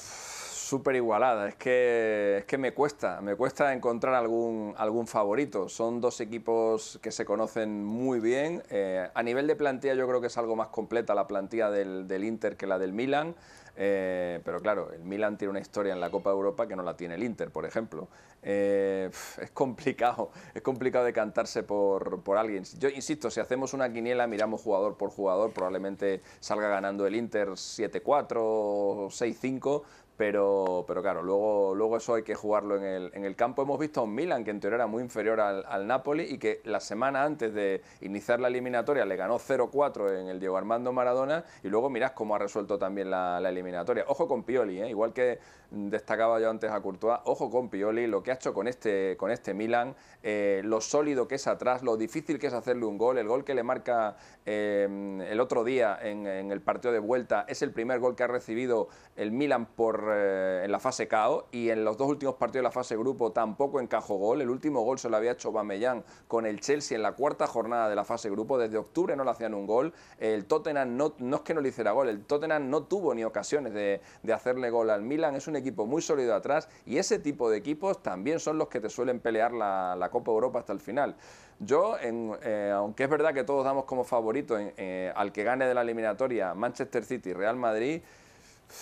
súper 0.73 0.95
igualada. 0.95 1.49
Es 1.49 1.55
que, 1.55 2.37
es 2.39 2.45
que 2.45 2.57
me 2.57 2.73
cuesta, 2.73 3.21
me 3.21 3.35
cuesta 3.35 3.73
encontrar 3.73 4.15
algún, 4.15 4.73
algún 4.75 5.05
favorito. 5.05 5.69
Son 5.69 6.01
dos 6.01 6.19
equipos 6.19 6.97
que 6.99 7.11
se 7.11 7.25
conocen 7.25 7.85
muy 7.85 8.19
bien. 8.19 8.63
Eh, 8.71 9.07
a 9.13 9.21
nivel 9.21 9.45
de 9.45 9.55
plantilla 9.55 9.93
yo 9.93 10.07
creo 10.07 10.19
que 10.19 10.27
es 10.27 10.37
algo 10.39 10.55
más 10.55 10.69
completa 10.69 11.13
la 11.13 11.27
plantilla 11.27 11.69
del, 11.69 12.23
Inter 12.23 12.57
que 12.57 12.65
la 12.65 12.79
del 12.79 12.91
Milan. 12.91 13.35
Eh, 13.75 14.39
pero 14.43 14.61
claro, 14.61 14.91
el 14.91 15.03
Milan 15.03 15.37
tiene 15.37 15.51
una 15.51 15.59
historia 15.59 15.93
en 15.93 15.99
la 15.99 16.09
Copa 16.09 16.31
de 16.31 16.37
Europa 16.37 16.67
que 16.67 16.75
no 16.75 16.81
la 16.81 16.97
tiene 16.97 17.15
el 17.15 17.23
Inter, 17.23 17.51
por 17.51 17.65
ejemplo. 17.65 18.07
Eh, 18.41 19.09
es 19.41 19.51
complicado, 19.51 20.31
es 20.53 20.61
complicado 20.61 21.05
decantarse 21.05 21.61
por, 21.63 22.21
por 22.23 22.37
alguien. 22.37 22.63
Yo 22.79 22.89
insisto, 22.89 23.29
si 23.31 23.39
hacemos 23.39 23.73
una 23.73 23.91
quiniela, 23.91 24.27
miramos 24.27 24.61
jugador 24.61 24.97
por 24.97 25.11
jugador, 25.11 25.53
probablemente 25.53 26.21
salga 26.39 26.67
ganando 26.67 27.05
el 27.07 27.15
Inter 27.15 27.49
7-4 27.49 28.37
o 28.37 29.07
6-5, 29.09 29.83
pero, 30.17 30.85
pero 30.87 31.01
claro, 31.01 31.23
luego, 31.23 31.73
luego 31.75 31.97
eso 31.97 32.15
hay 32.15 32.23
que 32.23 32.35
jugarlo 32.35 32.77
en 32.77 32.83
el, 32.83 33.11
en 33.13 33.25
el 33.25 33.35
campo. 33.35 33.63
Hemos 33.63 33.79
visto 33.79 34.01
a 34.01 34.03
un 34.03 34.13
Milan 34.13 34.43
que 34.43 34.51
en 34.51 34.59
teoría 34.59 34.75
era 34.75 34.87
muy 34.87 35.01
inferior 35.01 35.39
al, 35.39 35.87
Napoli 35.87 36.23
y 36.23 36.37
que 36.37 36.61
la 36.65 36.79
semana 36.79 37.23
antes 37.23 37.53
de 37.53 37.81
iniciar 38.01 38.39
la 38.39 38.47
eliminatoria 38.47 39.05
le 39.05 39.15
ganó 39.15 39.39
0-4 39.39 40.21
en 40.21 40.27
el 40.27 40.39
Diego 40.39 40.55
Armando 40.57 40.93
Maradona 40.93 41.43
y 41.63 41.67
luego 41.67 41.89
mirás 41.89 42.11
cómo 42.11 42.35
ha 42.35 42.39
resuelto 42.39 42.77
también 42.77 43.09
la, 43.09 43.39
la 43.39 43.49
eliminatoria. 43.49 44.05
Ojo 44.07 44.27
con 44.27 44.43
Pioli, 44.43 44.81
¿eh? 44.81 44.89
igual 44.89 45.13
que 45.13 45.39
destacaba 45.73 46.39
yo 46.39 46.49
antes 46.49 46.71
a 46.71 46.81
Courtois, 46.81 47.19
ojo 47.25 47.49
con 47.49 47.69
Pioli, 47.69 48.07
lo 48.07 48.21
que 48.21 48.31
ha 48.31 48.35
hecho 48.35 48.53
con 48.53 48.67
este, 48.67 49.17
con 49.17 49.31
este 49.31 49.53
Milan, 49.53 49.95
eh, 50.21 50.61
lo 50.63 50.81
sólido 50.81 51.27
que 51.27 51.35
es 51.35 51.47
atrás, 51.47 51.83
lo 51.83 51.97
difícil 51.97 52.39
que 52.39 52.47
es 52.47 52.53
hacerle 52.53 52.85
un 52.85 52.97
gol, 52.97 53.17
el 53.17 53.27
gol 53.27 53.43
que 53.43 53.55
le 53.55 53.63
marca 53.63 54.15
eh, 54.45 54.87
el 55.29 55.39
otro 55.39 55.63
día 55.63 55.97
en, 56.01 56.27
en, 56.27 56.51
el 56.51 56.61
partido 56.61 56.93
de 56.93 56.99
vuelta 56.99 57.45
es 57.47 57.61
el 57.61 57.71
primer 57.71 57.99
gol 57.99 58.15
que 58.15 58.23
ha 58.23 58.27
recibido 58.27 58.87
el 59.15 59.31
Milan 59.31 59.65
por 59.65 60.09
eh, 60.11 60.61
en 60.63 60.71
la 60.71 60.79
fase 60.79 61.07
KO 61.07 61.47
y 61.51 61.69
en 61.69 61.83
los 61.83 61.97
dos 61.97 62.07
últimos 62.07 62.35
partidos 62.35 62.61
de 62.61 62.63
la 62.63 62.71
fase 62.71 62.95
grupo 62.95 63.31
tampoco 63.31 63.79
encajó 63.79 64.15
gol. 64.15 64.41
El 64.41 64.49
último 64.49 64.81
gol 64.81 64.99
se 64.99 65.09
lo 65.09 65.17
había 65.17 65.31
hecho 65.31 65.51
Bamellán 65.51 66.03
con 66.27 66.45
el 66.45 66.59
Chelsea 66.59 66.95
en 66.95 67.03
la 67.03 67.13
cuarta 67.13 67.47
jornada 67.47 67.89
de 67.89 67.95
la 67.95 68.03
fase 68.03 68.29
grupo. 68.29 68.57
Desde 68.57 68.77
octubre 68.77 69.15
no 69.15 69.23
le 69.23 69.31
hacían 69.31 69.53
un 69.53 69.65
gol. 69.65 69.93
El 70.19 70.45
Tottenham 70.45 70.95
no, 70.95 71.15
no 71.19 71.37
es 71.37 71.41
que 71.41 71.53
no 71.53 71.61
le 71.61 71.69
hiciera 71.69 71.91
gol, 71.91 72.09
el 72.09 72.25
Tottenham 72.25 72.69
no 72.69 72.83
tuvo 72.83 73.13
ni 73.13 73.23
ocasiones 73.23 73.73
de, 73.73 74.01
hacerle 74.33 74.69
gol 74.69 74.89
al 74.89 75.01
Milan. 75.01 75.35
Es 75.35 75.47
un 75.47 75.55
muy 75.71 76.01
sólido 76.01 76.35
atrás 76.35 76.69
y 76.85 76.97
ese 76.97 77.19
tipo 77.19 77.49
de 77.49 77.57
equipos 77.57 78.01
también 78.03 78.39
son 78.39 78.57
los 78.57 78.67
que 78.67 78.79
te 78.79 78.89
suelen 78.89 79.19
pelear 79.19 79.51
la, 79.51 80.09
Copa 80.11 80.31
Europa 80.31 80.59
hasta 80.59 80.73
el 80.73 80.79
final. 80.79 81.15
Yo, 81.59 81.95
eh, 82.01 82.71
aunque 82.75 83.03
es 83.03 83.09
verdad 83.09 83.33
que 83.33 83.43
todos 83.43 83.63
damos 83.63 83.85
como 83.85 84.03
favorito 84.03 84.57
eh, 84.59 85.11
al 85.15 85.31
que 85.31 85.43
gane 85.43 85.65
de 85.65 85.73
la 85.73 85.81
eliminatoria 85.81 86.53
Manchester 86.53 87.05
City 87.05 87.29
y 87.29 87.33
Real 87.33 87.55
Madrid, 87.55 88.01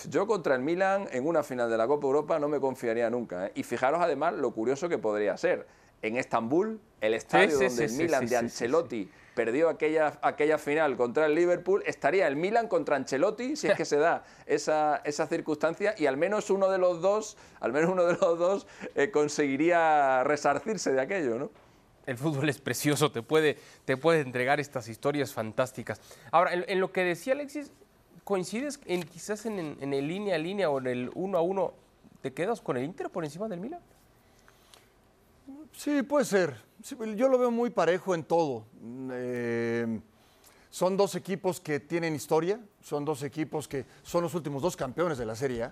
yo 0.08 0.26
contra 0.26 0.54
el 0.54 0.62
Milan 0.62 1.06
en 1.12 1.26
una 1.26 1.42
final 1.42 1.70
de 1.70 1.76
la 1.76 1.86
Copa 1.86 2.06
Europa 2.06 2.38
no 2.38 2.48
me 2.48 2.60
confiaría 2.60 3.10
nunca. 3.10 3.46
¿eh? 3.46 3.52
Y 3.54 3.62
fijaros 3.62 4.00
además 4.00 4.34
lo 4.34 4.50
curioso 4.52 4.88
que 4.88 4.98
podría 4.98 5.36
ser. 5.36 5.66
En 6.00 6.16
Estambul, 6.16 6.80
el 7.00 7.14
estadio 7.14 7.58
donde 7.58 7.84
el 7.84 7.92
Milan 7.92 8.26
de 8.26 8.36
Ancelotti 8.36 9.08
perdió 9.34 9.68
aquella, 9.68 10.18
aquella 10.22 10.58
final 10.58 10.96
contra 10.96 11.26
el 11.26 11.34
Liverpool, 11.34 11.82
estaría 11.86 12.26
el 12.26 12.36
Milan 12.36 12.68
contra 12.68 12.96
Ancelotti 12.96 13.56
si 13.56 13.68
es 13.68 13.74
que 13.74 13.84
se 13.84 13.96
da 13.96 14.24
esa, 14.46 15.00
esa 15.04 15.26
circunstancia 15.26 15.94
y 15.96 16.06
al 16.06 16.16
menos 16.16 16.50
uno 16.50 16.68
de 16.70 16.78
los 16.78 17.00
dos, 17.00 17.36
al 17.60 17.72
menos 17.72 17.90
uno 17.90 18.04
de 18.04 18.14
los 18.14 18.38
dos 18.38 18.66
eh, 18.94 19.10
conseguiría 19.10 20.24
resarcirse 20.24 20.92
de 20.92 21.00
aquello, 21.00 21.38
¿no? 21.38 21.50
El 22.04 22.16
fútbol 22.16 22.48
es 22.48 22.58
precioso, 22.60 23.12
te 23.12 23.22
puede, 23.22 23.58
te 23.84 23.96
puede 23.96 24.20
entregar 24.20 24.58
estas 24.58 24.88
historias 24.88 25.32
fantásticas. 25.32 26.00
Ahora, 26.32 26.52
en 26.52 26.80
lo 26.80 26.90
que 26.90 27.04
decía 27.04 27.32
Alexis, 27.32 27.70
¿coincides 28.24 28.80
en 28.86 29.04
quizás 29.04 29.46
en, 29.46 29.76
el 29.80 30.08
línea 30.08 30.34
a 30.34 30.38
línea 30.38 30.68
o 30.68 30.78
en 30.78 30.86
el 30.88 31.10
uno 31.14 31.38
a 31.38 31.42
uno? 31.42 31.74
¿Te 32.20 32.32
quedas 32.32 32.60
con 32.60 32.76
el 32.76 32.84
Inter 32.84 33.08
por 33.10 33.24
encima 33.24 33.48
del 33.48 33.60
Milan? 33.60 33.80
Sí, 35.72 36.02
puede 36.02 36.24
ser. 36.24 36.56
Yo 37.16 37.28
lo 37.28 37.38
veo 37.38 37.50
muy 37.50 37.70
parejo 37.70 38.14
en 38.14 38.24
todo. 38.24 38.64
Eh, 39.12 40.00
son 40.70 40.96
dos 40.96 41.14
equipos 41.14 41.60
que 41.60 41.80
tienen 41.80 42.14
historia, 42.14 42.60
son 42.82 43.04
dos 43.04 43.22
equipos 43.22 43.68
que 43.68 43.84
son 44.02 44.22
los 44.22 44.34
últimos 44.34 44.62
dos 44.62 44.76
campeones 44.76 45.18
de 45.18 45.26
la 45.26 45.36
Serie 45.36 45.64
A. 45.64 45.70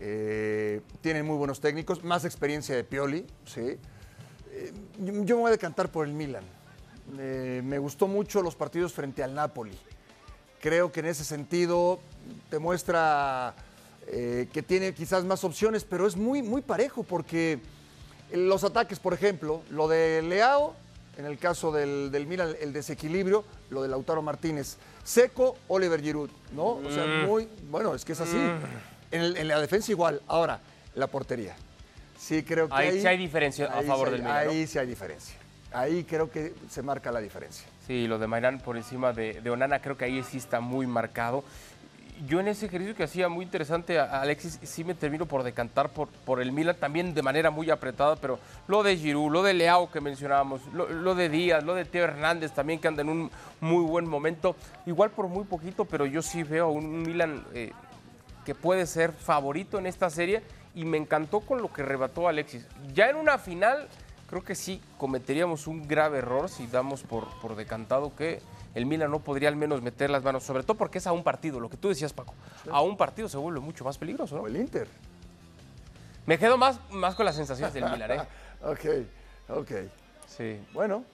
Eh, 0.00 0.80
tienen 1.00 1.26
muy 1.26 1.36
buenos 1.36 1.60
técnicos, 1.60 2.04
más 2.04 2.24
experiencia 2.24 2.74
de 2.74 2.84
Pioli. 2.84 3.26
¿sí? 3.44 3.78
Eh, 4.50 4.72
yo 4.98 5.36
me 5.36 5.42
voy 5.42 5.48
a 5.48 5.52
decantar 5.52 5.90
por 5.90 6.06
el 6.06 6.12
Milan. 6.12 6.44
me 7.16 7.78
gustó 7.78 8.06
mucho 8.06 8.42
los 8.42 8.54
partidos 8.54 8.92
frente 8.92 9.22
al 9.22 9.34
Napoli. 9.34 9.76
Creo 10.60 10.90
que 10.90 11.00
en 11.00 11.06
ese 11.06 11.24
sentido 11.24 12.00
demuestra 12.50 13.54
eh, 14.06 14.48
que 14.52 14.62
tiene 14.62 14.92
quizás 14.92 15.24
más 15.24 15.44
opciones, 15.44 15.84
pero 15.84 16.06
es 16.06 16.16
muy, 16.16 16.42
muy 16.42 16.60
parejo 16.60 17.02
porque 17.02 17.58
los 18.32 18.64
ataques, 18.64 18.98
por 18.98 19.14
ejemplo, 19.14 19.62
lo 19.70 19.88
de 19.88 20.22
Leao, 20.22 20.74
en 21.16 21.26
el 21.26 21.38
caso 21.38 21.70
del, 21.70 22.10
del 22.10 22.26
Milan, 22.26 22.54
el 22.60 22.72
desequilibrio, 22.72 23.44
lo 23.70 23.82
de 23.82 23.88
Lautaro 23.88 24.22
Martínez, 24.22 24.76
Seco, 25.04 25.56
Oliver 25.68 26.00
Giroud, 26.00 26.30
¿no? 26.52 26.64
O 26.64 26.90
sea, 26.90 27.06
mm. 27.06 27.26
muy, 27.26 27.48
bueno, 27.70 27.94
es 27.94 28.04
que 28.04 28.12
es 28.12 28.20
así. 28.20 28.36
Mm. 28.36 28.60
En, 29.12 29.48
la 29.48 29.60
defensa 29.60 29.92
igual. 29.92 30.20
Ahora, 30.26 30.58
la 30.94 31.06
portería. 31.06 31.54
Sí, 32.18 32.42
creo 32.42 32.68
que 32.68 32.74
ahí, 32.74 33.00
sí 33.00 33.06
hay 33.06 33.18
diferencia 33.18 33.66
a 33.66 33.82
favor 33.82 34.10
del 34.10 34.22
Milan. 34.22 34.48
Ahí 34.48 34.66
sí 34.66 34.78
hay 34.78 34.86
diferencia. 34.86 35.36
Ahí 35.72 36.04
creo 36.04 36.30
que 36.30 36.54
se 36.70 36.82
marca 36.82 37.12
la 37.12 37.20
diferencia. 37.20 37.66
Sí, 37.86 38.06
lo 38.06 38.18
de 38.18 38.26
Mairán 38.26 38.60
por 38.60 38.76
encima 38.76 39.12
de, 39.12 39.42
Onana, 39.50 39.80
creo 39.80 39.96
que 39.96 40.06
ahí 40.06 40.22
sí 40.22 40.38
está 40.38 40.60
muy 40.60 40.86
marcado. 40.86 41.44
Yo 42.26 42.40
en 42.40 42.48
ese 42.48 42.66
ejercicio 42.66 42.94
que 42.94 43.04
hacía 43.04 43.28
muy 43.28 43.44
interesante 43.44 43.98
Alexis, 43.98 44.58
sí 44.62 44.84
me 44.84 44.94
termino 44.94 45.26
por 45.26 45.42
decantar 45.42 45.90
por, 45.90 46.08
por 46.08 46.40
el 46.40 46.52
Milan, 46.52 46.76
también 46.78 47.12
de 47.12 47.22
manera 47.22 47.50
muy 47.50 47.70
apretada, 47.70 48.16
pero 48.16 48.38
lo 48.68 48.82
de 48.82 48.96
Giroud, 48.96 49.32
lo 49.32 49.42
de 49.42 49.54
Leao 49.54 49.90
que 49.90 50.00
mencionábamos, 50.00 50.62
lo, 50.72 51.14
de 51.14 51.28
Díaz, 51.28 51.64
lo 51.64 51.74
de 51.74 51.84
Teo 51.84 52.04
Hernández 52.04 52.52
también 52.52 52.80
que 52.80 52.88
anda 52.88 53.02
en 53.02 53.08
un 53.08 53.30
muy 53.60 53.84
buen 53.84 54.06
momento, 54.06 54.56
igual 54.86 55.10
por 55.10 55.28
muy 55.28 55.44
poquito, 55.44 55.84
pero 55.84 56.06
yo 56.06 56.22
sí 56.22 56.42
veo 56.42 56.68
un 56.68 57.02
Milan 57.02 57.44
eh, 57.52 57.72
que 58.44 58.54
puede 58.54 58.86
ser 58.86 59.12
favorito 59.12 59.78
en 59.78 59.86
esta 59.86 60.08
serie 60.08 60.42
y 60.74 60.84
me 60.84 60.98
encantó 60.98 61.40
con 61.40 61.62
lo 61.62 61.72
que 61.72 61.82
rebató 61.82 62.28
Alexis. 62.28 62.66
Ya 62.92 63.08
en 63.08 63.16
una 63.16 63.38
final 63.38 63.88
creo 64.28 64.42
que 64.42 64.54
sí 64.54 64.80
cometeríamos 64.98 65.66
un 65.66 65.86
grave 65.86 66.18
error 66.18 66.48
si 66.48 66.66
damos 66.66 67.02
por, 67.02 67.28
por 67.40 67.56
decantado 67.56 68.14
que 68.14 68.40
el 68.74 68.86
Milan 68.86 69.10
no 69.10 69.20
podría 69.20 69.48
al 69.48 69.56
menos 69.56 69.82
meter 69.82 70.10
las 70.10 70.22
manos, 70.22 70.42
sobre 70.42 70.62
todo 70.62 70.76
porque 70.76 70.98
es 70.98 71.06
a 71.06 71.12
un 71.12 71.22
partido, 71.22 71.60
lo 71.60 71.68
que 71.68 71.76
tú 71.76 71.88
decías, 71.88 72.12
Paco. 72.12 72.34
A 72.70 72.80
un 72.80 72.96
partido 72.96 73.28
se 73.28 73.36
vuelve 73.36 73.60
mucho 73.60 73.84
más 73.84 73.98
peligroso, 73.98 74.36
¿no? 74.36 74.42
O 74.42 74.46
el 74.46 74.56
Inter. 74.56 74.88
Me 76.26 76.38
quedo 76.38 76.56
más, 76.56 76.80
más 76.90 77.14
con 77.14 77.26
las 77.26 77.36
sensaciones 77.36 77.74
del 77.74 77.84
Milan, 77.90 78.10
¿eh? 78.10 78.20
ok, 78.62 79.58
ok. 79.58 79.70
Sí. 80.26 80.60
Bueno. 80.72 81.04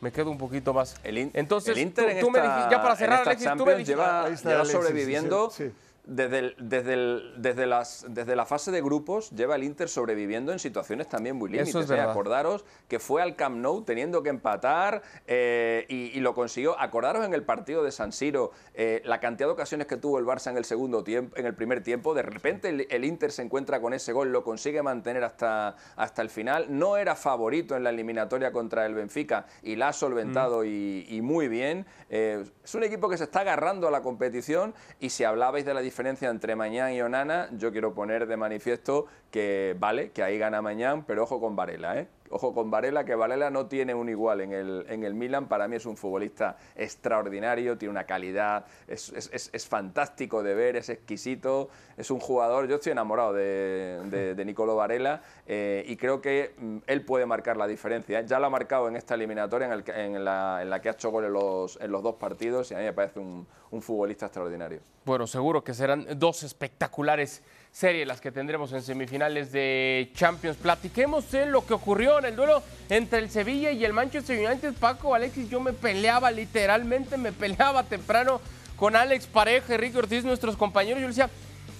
Me 0.00 0.12
quedo 0.12 0.30
un 0.30 0.38
poquito 0.38 0.72
más. 0.72 0.94
El 1.02 1.18
Entonces, 1.34 1.76
Inter 1.76 2.20
tú, 2.20 2.30
me 2.30 2.40
dijiste, 2.40 2.70
ya 2.70 2.80
para 2.80 2.94
cerrar, 2.94 3.22
Alexis, 3.22 3.50
tú 3.56 3.66
me 3.66 3.72
dijiste, 3.72 3.94
lleva, 3.94 4.28
lleva 4.28 4.64
sobreviviendo. 4.64 5.50
sí 5.50 5.72
desde, 6.08 6.54
desde, 6.58 7.20
desde, 7.36 7.66
las, 7.66 8.06
desde 8.08 8.34
la 8.34 8.46
fase 8.46 8.70
de 8.70 8.80
grupos 8.80 9.30
lleva 9.30 9.56
el 9.56 9.62
Inter 9.62 9.90
sobreviviendo 9.90 10.52
en 10.52 10.58
situaciones 10.58 11.06
también 11.06 11.36
muy 11.36 11.50
límites. 11.50 11.74
Es 11.74 11.90
¿eh? 11.90 12.00
Acordaros 12.00 12.64
que 12.88 12.98
fue 12.98 13.20
al 13.20 13.36
Camp 13.36 13.58
Nou 13.58 13.82
teniendo 13.82 14.22
que 14.22 14.30
empatar 14.30 15.02
eh, 15.26 15.84
y, 15.88 16.18
lo 16.20 16.34
consiguió. 16.34 16.80
Acordaros 16.80 17.24
en 17.26 17.34
el 17.34 17.42
partido 17.42 17.84
de 17.84 17.92
San 17.92 18.12
Siro 18.12 18.52
eh, 18.74 19.02
la 19.04 19.20
cantidad 19.20 19.48
de 19.48 19.52
ocasiones 19.52 19.86
que 19.86 19.98
tuvo 19.98 20.18
el 20.18 20.24
Barça 20.24 20.50
en 20.50 20.56
el 20.56 20.64
segundo 20.64 21.04
tiempo, 21.04 21.36
en 21.36 21.44
el 21.44 21.54
primer 21.54 21.82
tiempo. 21.82 22.14
De 22.14 22.22
repente 22.22 22.86
el, 22.88 23.04
Inter 23.04 23.30
se 23.30 23.42
encuentra 23.42 23.80
con 23.80 23.92
ese 23.92 24.12
gol, 24.12 24.32
lo 24.32 24.42
consigue 24.42 24.82
mantener 24.82 25.24
hasta, 25.24 25.76
hasta 25.94 26.22
el 26.22 26.30
final. 26.30 26.66
No 26.70 26.96
era 26.96 27.16
favorito 27.16 27.76
en 27.76 27.84
la 27.84 27.90
eliminatoria 27.90 28.50
contra 28.50 28.86
el 28.86 28.94
Benfica 28.94 29.44
y 29.62 29.76
la 29.76 29.88
ha 29.88 29.92
solventado 29.92 30.62
mm. 30.62 30.66
y, 30.66 31.06
y, 31.08 31.20
muy 31.20 31.48
bien. 31.48 31.84
es 32.08 32.74
un 32.74 32.82
equipo 32.82 33.10
que 33.10 33.18
se 33.18 33.24
está 33.24 33.40
agarrando 33.40 33.88
a 33.88 33.90
la 33.90 34.00
competición 34.00 34.74
y 35.00 35.10
si 35.10 35.24
hablabais 35.24 35.66
de 35.66 35.74
la 35.74 35.80
diferencia 35.80 35.97
diferencia 35.98 36.30
entre 36.30 36.54
Mañán 36.54 36.92
y 36.92 37.02
Onana, 37.02 37.48
yo 37.58 37.72
quiero 37.72 37.92
poner 37.92 38.28
de 38.28 38.36
manifiesto 38.36 39.06
que 39.32 39.74
vale, 39.80 40.12
que 40.12 40.22
ahí 40.22 40.38
gana 40.38 40.62
Mañán, 40.62 41.02
pero 41.04 41.24
ojo 41.24 41.40
con 41.40 41.56
Varela, 41.56 41.98
¿eh? 41.98 42.06
Ojo 42.30 42.54
con 42.54 42.70
Varela, 42.70 43.04
que 43.04 43.14
Varela 43.14 43.50
no 43.50 43.66
tiene 43.66 43.94
un 43.94 44.08
igual 44.08 44.40
en 44.40 44.52
el, 44.52 44.86
en 44.88 45.04
el 45.04 45.14
Milan. 45.14 45.48
Para 45.48 45.68
mí 45.68 45.76
es 45.76 45.86
un 45.86 45.96
futbolista 45.96 46.56
extraordinario, 46.76 47.78
tiene 47.78 47.90
una 47.90 48.04
calidad, 48.04 48.66
es, 48.86 49.12
es, 49.12 49.68
fantástico 49.68 50.42
de 50.42 50.54
ver, 50.54 50.76
es 50.76 50.88
exquisito, 50.88 51.68
es 51.96 52.10
un 52.10 52.20
jugador. 52.20 52.68
Yo 52.68 52.76
estoy 52.76 52.92
enamorado 52.92 53.32
de, 53.32 54.00
de, 54.10 54.34
de 54.34 54.44
Nicolo 54.44 54.76
Varela 54.76 55.22
eh, 55.46 55.84
y 55.86 55.96
creo 55.96 56.20
que 56.20 56.54
mm, 56.58 56.78
él 56.86 57.04
puede 57.04 57.26
marcar 57.26 57.56
la 57.56 57.66
diferencia. 57.66 58.20
Ya 58.22 58.38
lo 58.38 58.46
ha 58.46 58.50
marcado 58.50 58.88
en 58.88 58.96
esta 58.96 59.14
eliminatoria 59.14 59.66
en, 59.66 59.72
el, 59.72 59.84
en, 59.88 60.24
la, 60.24 60.62
en 60.62 60.70
la, 60.70 60.80
que 60.80 60.88
ha 60.88 60.92
hecho 60.92 61.10
goles 61.10 61.30
los, 61.30 61.78
en 61.80 61.90
los 61.90 62.02
dos 62.02 62.16
partidos 62.16 62.70
y 62.70 62.74
a 62.74 62.78
mí 62.78 62.84
me 62.84 62.92
parece 62.92 63.20
un, 63.20 63.46
un 63.70 63.82
futbolista 63.82 64.26
extraordinario. 64.26 64.80
Bueno, 65.04 65.26
seguro 65.26 65.64
que 65.64 65.74
serán 65.74 66.06
dos 66.16 66.42
espectaculares 66.42 67.42
serie 67.78 68.04
las 68.04 68.20
que 68.20 68.32
tendremos 68.32 68.72
en 68.72 68.82
semifinales 68.82 69.52
de 69.52 70.10
Champions. 70.12 70.56
Platiquemos 70.56 71.30
de 71.30 71.46
lo 71.46 71.64
que 71.64 71.74
ocurrió 71.74 72.18
en 72.18 72.24
el 72.24 72.34
duelo 72.34 72.60
entre 72.88 73.20
el 73.20 73.30
Sevilla 73.30 73.70
y 73.70 73.84
el 73.84 73.92
Manchester 73.92 74.36
United. 74.36 74.74
Paco, 74.80 75.14
Alexis, 75.14 75.48
yo 75.48 75.60
me 75.60 75.72
peleaba 75.72 76.32
literalmente, 76.32 77.16
me 77.16 77.30
peleaba 77.30 77.84
temprano 77.84 78.40
con 78.74 78.96
Alex 78.96 79.28
Pareja, 79.28 79.74
Enrique 79.74 79.96
Ortiz, 79.96 80.24
nuestros 80.24 80.56
compañeros. 80.56 81.00
Yo 81.00 81.06
decía, 81.06 81.30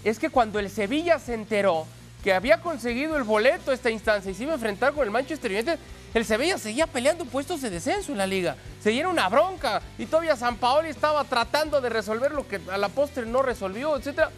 es 0.04 0.20
que 0.20 0.30
cuando 0.30 0.60
el 0.60 0.70
Sevilla 0.70 1.18
se 1.18 1.34
enteró 1.34 1.84
que 2.22 2.32
había 2.32 2.60
conseguido 2.60 3.16
el 3.16 3.24
boleto 3.24 3.72
a 3.72 3.74
esta 3.74 3.90
instancia 3.90 4.30
y 4.30 4.34
se 4.34 4.44
iba 4.44 4.52
a 4.52 4.54
enfrentar 4.54 4.92
con 4.92 5.02
el 5.02 5.10
Manchester 5.10 5.50
United, 5.50 5.80
el 6.14 6.24
Sevilla 6.24 6.58
seguía 6.58 6.86
peleando 6.86 7.24
puestos 7.24 7.60
de 7.60 7.70
descenso 7.70 8.12
en 8.12 8.18
la 8.18 8.26
liga. 8.28 8.54
Seguía 8.80 9.08
una 9.08 9.28
bronca 9.28 9.82
y 9.98 10.06
todavía 10.06 10.36
San 10.36 10.58
Paoli 10.58 10.90
estaba 10.90 11.24
tratando 11.24 11.80
de 11.80 11.88
resolver 11.88 12.30
lo 12.30 12.46
que 12.46 12.60
a 12.70 12.78
la 12.78 12.88
postre 12.88 13.26
no 13.26 13.42
resolvió, 13.42 13.96
etcétera 13.96 14.30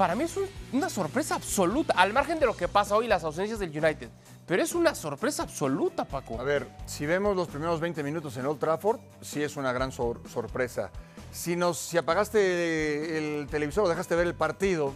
para 0.00 0.14
mí 0.14 0.24
es 0.24 0.34
una 0.72 0.88
sorpresa 0.88 1.34
absoluta, 1.34 1.92
al 1.94 2.14
margen 2.14 2.40
de 2.40 2.46
lo 2.46 2.56
que 2.56 2.68
pasa 2.68 2.96
hoy, 2.96 3.06
las 3.06 3.22
ausencias 3.22 3.58
del 3.58 3.68
United. 3.68 4.08
Pero 4.46 4.62
es 4.62 4.74
una 4.74 4.94
sorpresa 4.94 5.42
absoluta, 5.42 6.06
Paco. 6.06 6.40
A 6.40 6.42
ver, 6.42 6.66
si 6.86 7.04
vemos 7.04 7.36
los 7.36 7.48
primeros 7.48 7.80
20 7.80 8.02
minutos 8.02 8.34
en 8.38 8.46
Old 8.46 8.58
Trafford, 8.58 8.98
sí 9.20 9.42
es 9.42 9.58
una 9.58 9.74
gran 9.74 9.92
sorpresa. 9.92 10.90
Si, 11.30 11.54
nos, 11.54 11.76
si 11.76 11.98
apagaste 11.98 13.18
el 13.18 13.46
televisor 13.48 13.84
o 13.84 13.88
dejaste 13.90 14.14
ver 14.14 14.26
el 14.26 14.34
partido 14.34 14.94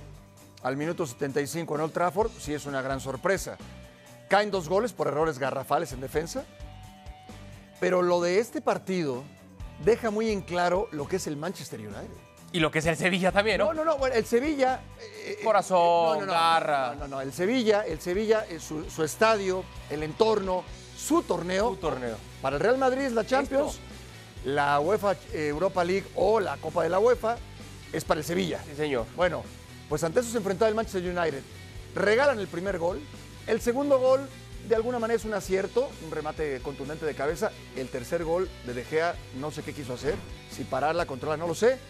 al 0.63 0.79
minuto 0.79 1.07
75 1.07 1.75
en 1.75 1.81
Old 1.83 1.93
Trafford, 1.93 2.31
sí 2.39 2.55
es 2.55 2.65
una 2.65 2.81
gran 2.81 2.99
sorpresa. 2.99 3.59
Caen 4.31 4.51
dos 4.51 4.71
goles 4.71 4.95
por 4.95 5.09
errores 5.09 5.39
garrafales 5.39 5.93
en 5.93 6.01
defensa. 6.01 6.47
Pero 7.79 8.01
lo 8.01 8.23
de 8.23 8.39
este 8.39 8.63
partido 8.63 9.23
deja 9.85 10.11
muy 10.11 10.31
en 10.31 10.41
claro 10.41 10.89
lo 10.93 11.07
que 11.07 11.17
es 11.17 11.27
el 11.27 11.37
Manchester 11.37 11.79
United. 11.79 12.34
Y 12.55 12.61
lo 12.61 12.71
que 12.71 12.79
es 12.79 12.87
el 12.87 12.97
Sevilla 12.97 13.33
también, 13.33 13.59
¿no? 13.59 13.75
No, 13.75 13.85
no, 13.85 13.99
no, 13.99 14.07
el 14.07 14.25
Sevilla... 14.25 14.81
Eh, 15.01 15.39
eh, 15.41 15.45
Corazón, 15.45 16.25
no, 16.25 16.33
garra. 16.33 16.95
No, 16.95 17.01
no, 17.01 17.09
no, 17.09 17.21
el 17.21 17.33
Sevilla, 17.33 17.85
el 17.85 18.01
Sevilla, 18.01 18.45
su, 18.61 18.89
su, 18.89 19.03
estadio, 19.03 19.65
el 19.91 20.05
entorno, 20.05 20.63
su 20.97 21.23
torneo. 21.23 21.71
Su 21.71 21.77
torneo. 21.79 22.17
Para 22.41 22.55
el 22.55 22.63
Real 22.63 22.79
Madrid 22.79 23.07
es 23.07 23.13
la 23.13 23.27
Champions, 23.27 23.81
la 24.45 24.79
UEFA 24.79 25.15
eh, 25.33 25.49
Europa 25.49 25.83
League 25.83 26.07
o 26.15 26.39
la 26.39 26.57
Copa 26.59 26.85
de 26.85 26.91
la 26.91 27.01
UEFA 27.01 27.39
es 27.93 28.05
para 28.05 28.21
el 28.21 28.25
Sevilla. 28.25 28.61
Sí, 28.65 28.77
señor. 28.77 29.07
Bueno, 29.17 29.43
pues 29.89 30.05
ante 30.05 30.21
eso 30.21 30.31
se 30.31 30.39
enfrentaba 30.39 30.69
el 30.69 30.77
Manchester 30.77 31.03
United. 31.03 31.43
Regalan 31.97 32.39
el 32.39 32.47
primer 32.47 32.79
gol. 32.79 33.01
El 33.49 33.61
segundo 33.63 33.99
gol, 33.99 34.29
de 34.69 34.77
alguna 34.77 35.01
manera, 35.01 35.17
es 35.17 35.25
un 35.25 35.35
acierto, 35.35 35.89
un 36.05 36.13
remate 36.13 36.61
contundente 36.61 37.05
de 37.05 37.17
cabeza. 37.17 37.51
El 37.75 37.89
tercer 37.89 38.23
gol 38.23 38.49
de 38.65 38.75
De 38.75 38.85
Gea, 38.85 39.17
no 39.41 39.51
sé 39.51 39.65
qué 39.65 39.73
quiso 39.73 39.95
hacer. 39.95 40.15
Si 40.53 40.63
pararla, 40.63 41.05
controlar, 41.05 41.41
no 41.41 41.49
lo 41.49 41.57
sé 41.57 41.81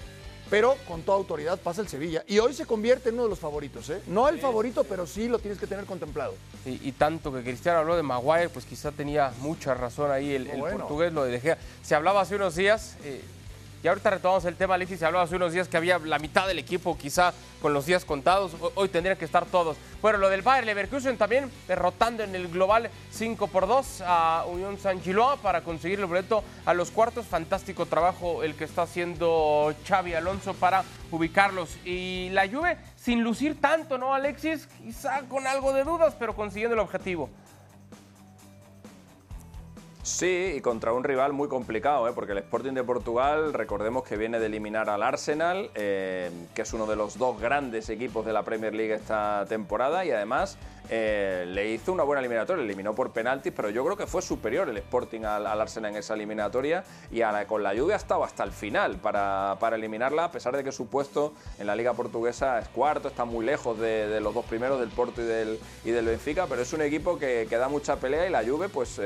pero 0.51 0.77
con 0.87 1.03
toda 1.03 1.19
autoridad 1.19 1.59
pasa 1.59 1.81
el 1.81 1.89
Sevilla. 1.89 2.25
Y 2.27 2.39
hoy 2.39 2.55
se 2.55 2.67
convierte 2.67 3.09
en 3.09 3.17
uno 3.17 3.25
de 3.25 3.31
los 3.31 3.39
favoritos, 3.39 3.89
¿eh? 3.91 4.01
No 4.07 4.29
el 4.29 4.39
favorito, 4.39 4.85
pero 4.85 5.07
sí 5.07 5.29
lo 5.29 5.39
tienes 5.39 5.59
que 5.59 5.67
tener 5.67 5.85
contemplado. 5.85 6.35
Y, 6.65 6.93
tanto 6.93 7.33
que 7.33 7.43
Cristiano 7.43 7.81
habló 7.81 7.97
de 7.97 8.03
Maguire, 8.03 8.49
pues 8.49 8.65
quizá 8.65 8.93
tenía 8.93 9.33
mucha 9.41 9.75
razón 9.75 10.11
ahí 10.11 10.35
el, 10.35 10.47
portugués, 10.47 11.13
lo 11.13 11.25
de 11.25 11.33
De 11.33 11.41
Gea. 11.41 11.59
Se 11.83 11.95
hablaba 11.95 12.21
hace 12.21 12.37
unos 12.37 12.55
días, 12.55 12.97
eh, 13.05 13.21
y 13.85 13.89
ahorita 13.89 14.09
retomamos 14.09 14.47
el 14.47 14.57
tema, 14.57 14.77
Alexis, 14.77 14.99
se 14.99 15.05
hablaba 15.05 15.27
hace 15.27 15.37
unos 15.37 15.53
días 15.53 15.69
que 15.69 15.77
había 15.77 15.99
la 15.99 16.19
mitad 16.19 16.49
del 16.49 16.59
equipo 16.59 16.97
quizá 16.97 17.35
con 17.61 17.75
los 17.75 17.85
días 17.85 18.07
contados, 18.07 18.53
hoy 18.77 18.89
tendrían 18.89 19.19
que 19.19 19.27
estar 19.27 19.45
todos. 19.45 19.77
Bueno, 20.01 20.17
lo 20.17 20.31
del 20.31 20.41
Bayern 20.41 20.67
Leverkusen 20.67 21.19
también 21.19 21.53
derrotando 21.69 22.23
en 22.23 22.35
el 22.35 22.49
global 22.49 22.89
5 23.11 23.47
por 23.49 23.67
2 23.67 24.03
a 24.07 24.47
Unión 24.49 24.79
San 24.79 25.03
Giloa 25.03 25.37
para 25.37 25.61
conseguir 25.61 26.01
el 26.01 26.07
boleto 26.07 26.43
a 26.65 26.73
los 26.73 26.91
cuartos. 26.91 27.27
Fantástico 27.27 27.85
trabajo 27.85 28.43
el 28.43 28.55
que 28.55 28.65
está 28.65 28.83
haciendo 28.83 29.75
Xavi 29.87 30.15
Alonso 30.15 30.55
para 30.55 30.83
ubicarlos. 31.11 31.77
Y 31.85 32.31
la 32.31 32.49
Juve 32.49 32.79
sin 32.97 33.23
lucir 33.23 33.61
tanto, 33.61 33.99
¿no, 33.99 34.15
Alexis? 34.15 34.67
Quizá 34.83 35.21
con 35.29 35.47
algo 35.47 35.75
de 35.75 35.85
dudas, 35.85 36.17
pero 36.19 36.35
consiguiendo 36.35 36.73
el 36.73 36.81
objetivo. 36.81 37.29
Sí, 40.05 40.53
y 40.57 40.61
contra 40.61 40.93
un 40.93 41.03
rival 41.03 41.33
muy 41.33 41.49
complicado, 41.49 42.07
¿eh? 42.07 42.13
porque 42.15 42.33
el 42.33 42.39
Sporting 42.39 42.75
de 42.75 42.85
Portugal, 42.85 43.55
recordemos 43.55 44.05
que 44.05 44.19
viene 44.19 44.39
de 44.39 44.47
eliminar 44.47 44.91
al 44.91 45.03
Arsenal, 45.03 45.71
eh, 45.75 46.31
que 46.55 46.61
es 46.61 46.75
uno 46.75 46.85
de 46.85 46.95
los 46.95 47.17
dos 47.17 47.41
grandes 47.41 47.89
equipos 47.89 48.27
de 48.27 48.35
la 48.35 48.43
Premier 48.43 48.75
League 48.75 48.93
esta 48.93 49.47
temporada, 49.49 50.05
y 50.05 50.11
además 50.11 50.59
eh, 50.91 51.47
le 51.49 51.71
hizo 51.71 51.91
una 51.91 52.03
buena 52.03 52.21
eliminatoria, 52.21 52.63
eliminó 52.63 52.95
por 52.95 53.13
penaltis, 53.13 53.51
pero 53.57 53.71
yo 53.71 53.83
creo 53.83 53.97
que 53.97 54.07
fue 54.07 54.21
superior 54.21 54.69
el 54.69 54.77
Sporting 54.77 55.23
al, 55.23 55.47
Arsenal 55.47 55.93
en 55.93 55.97
esa 55.97 56.13
eliminatoria, 56.13 56.85
y 57.11 57.23
con 57.47 57.63
la 57.63 57.73
lluvia 57.73 57.95
ha 57.95 57.99
estado 57.99 58.25
hasta 58.25 58.45
el 58.45 58.53
final 58.53 58.97
para, 58.97 59.57
eliminarla, 59.75 60.25
a 60.25 60.31
pesar 60.31 60.55
de 60.55 60.63
que 60.63 60.73
su 60.73 60.87
puesto 60.87 61.33
en 61.59 61.67
la 61.67 61.75
Liga 61.75 61.95
Portuguesa 61.95 62.59
es 62.59 62.69
cuarto, 62.69 63.09
está 63.09 63.25
muy 63.25 63.47
lejos 63.47 63.79
de, 63.79 64.21
los 64.21 64.35
dos 64.35 64.45
primeros, 64.45 64.81
del 64.81 64.91
Porto 64.91 65.23
y 65.23 65.25
del, 65.25 65.59
y 65.83 65.93
del 65.93 66.05
Benfica, 66.05 66.47
pero 66.47 66.61
es 66.61 66.75
un 66.75 66.83
equipo 66.83 67.19
que, 67.19 67.47
que 67.49 67.57
da 67.57 67.71
mucha 67.71 67.97
pelea 67.97 68.27
y 68.27 68.31
la 68.31 68.45
Juve, 68.45 68.69
pues 68.69 69.01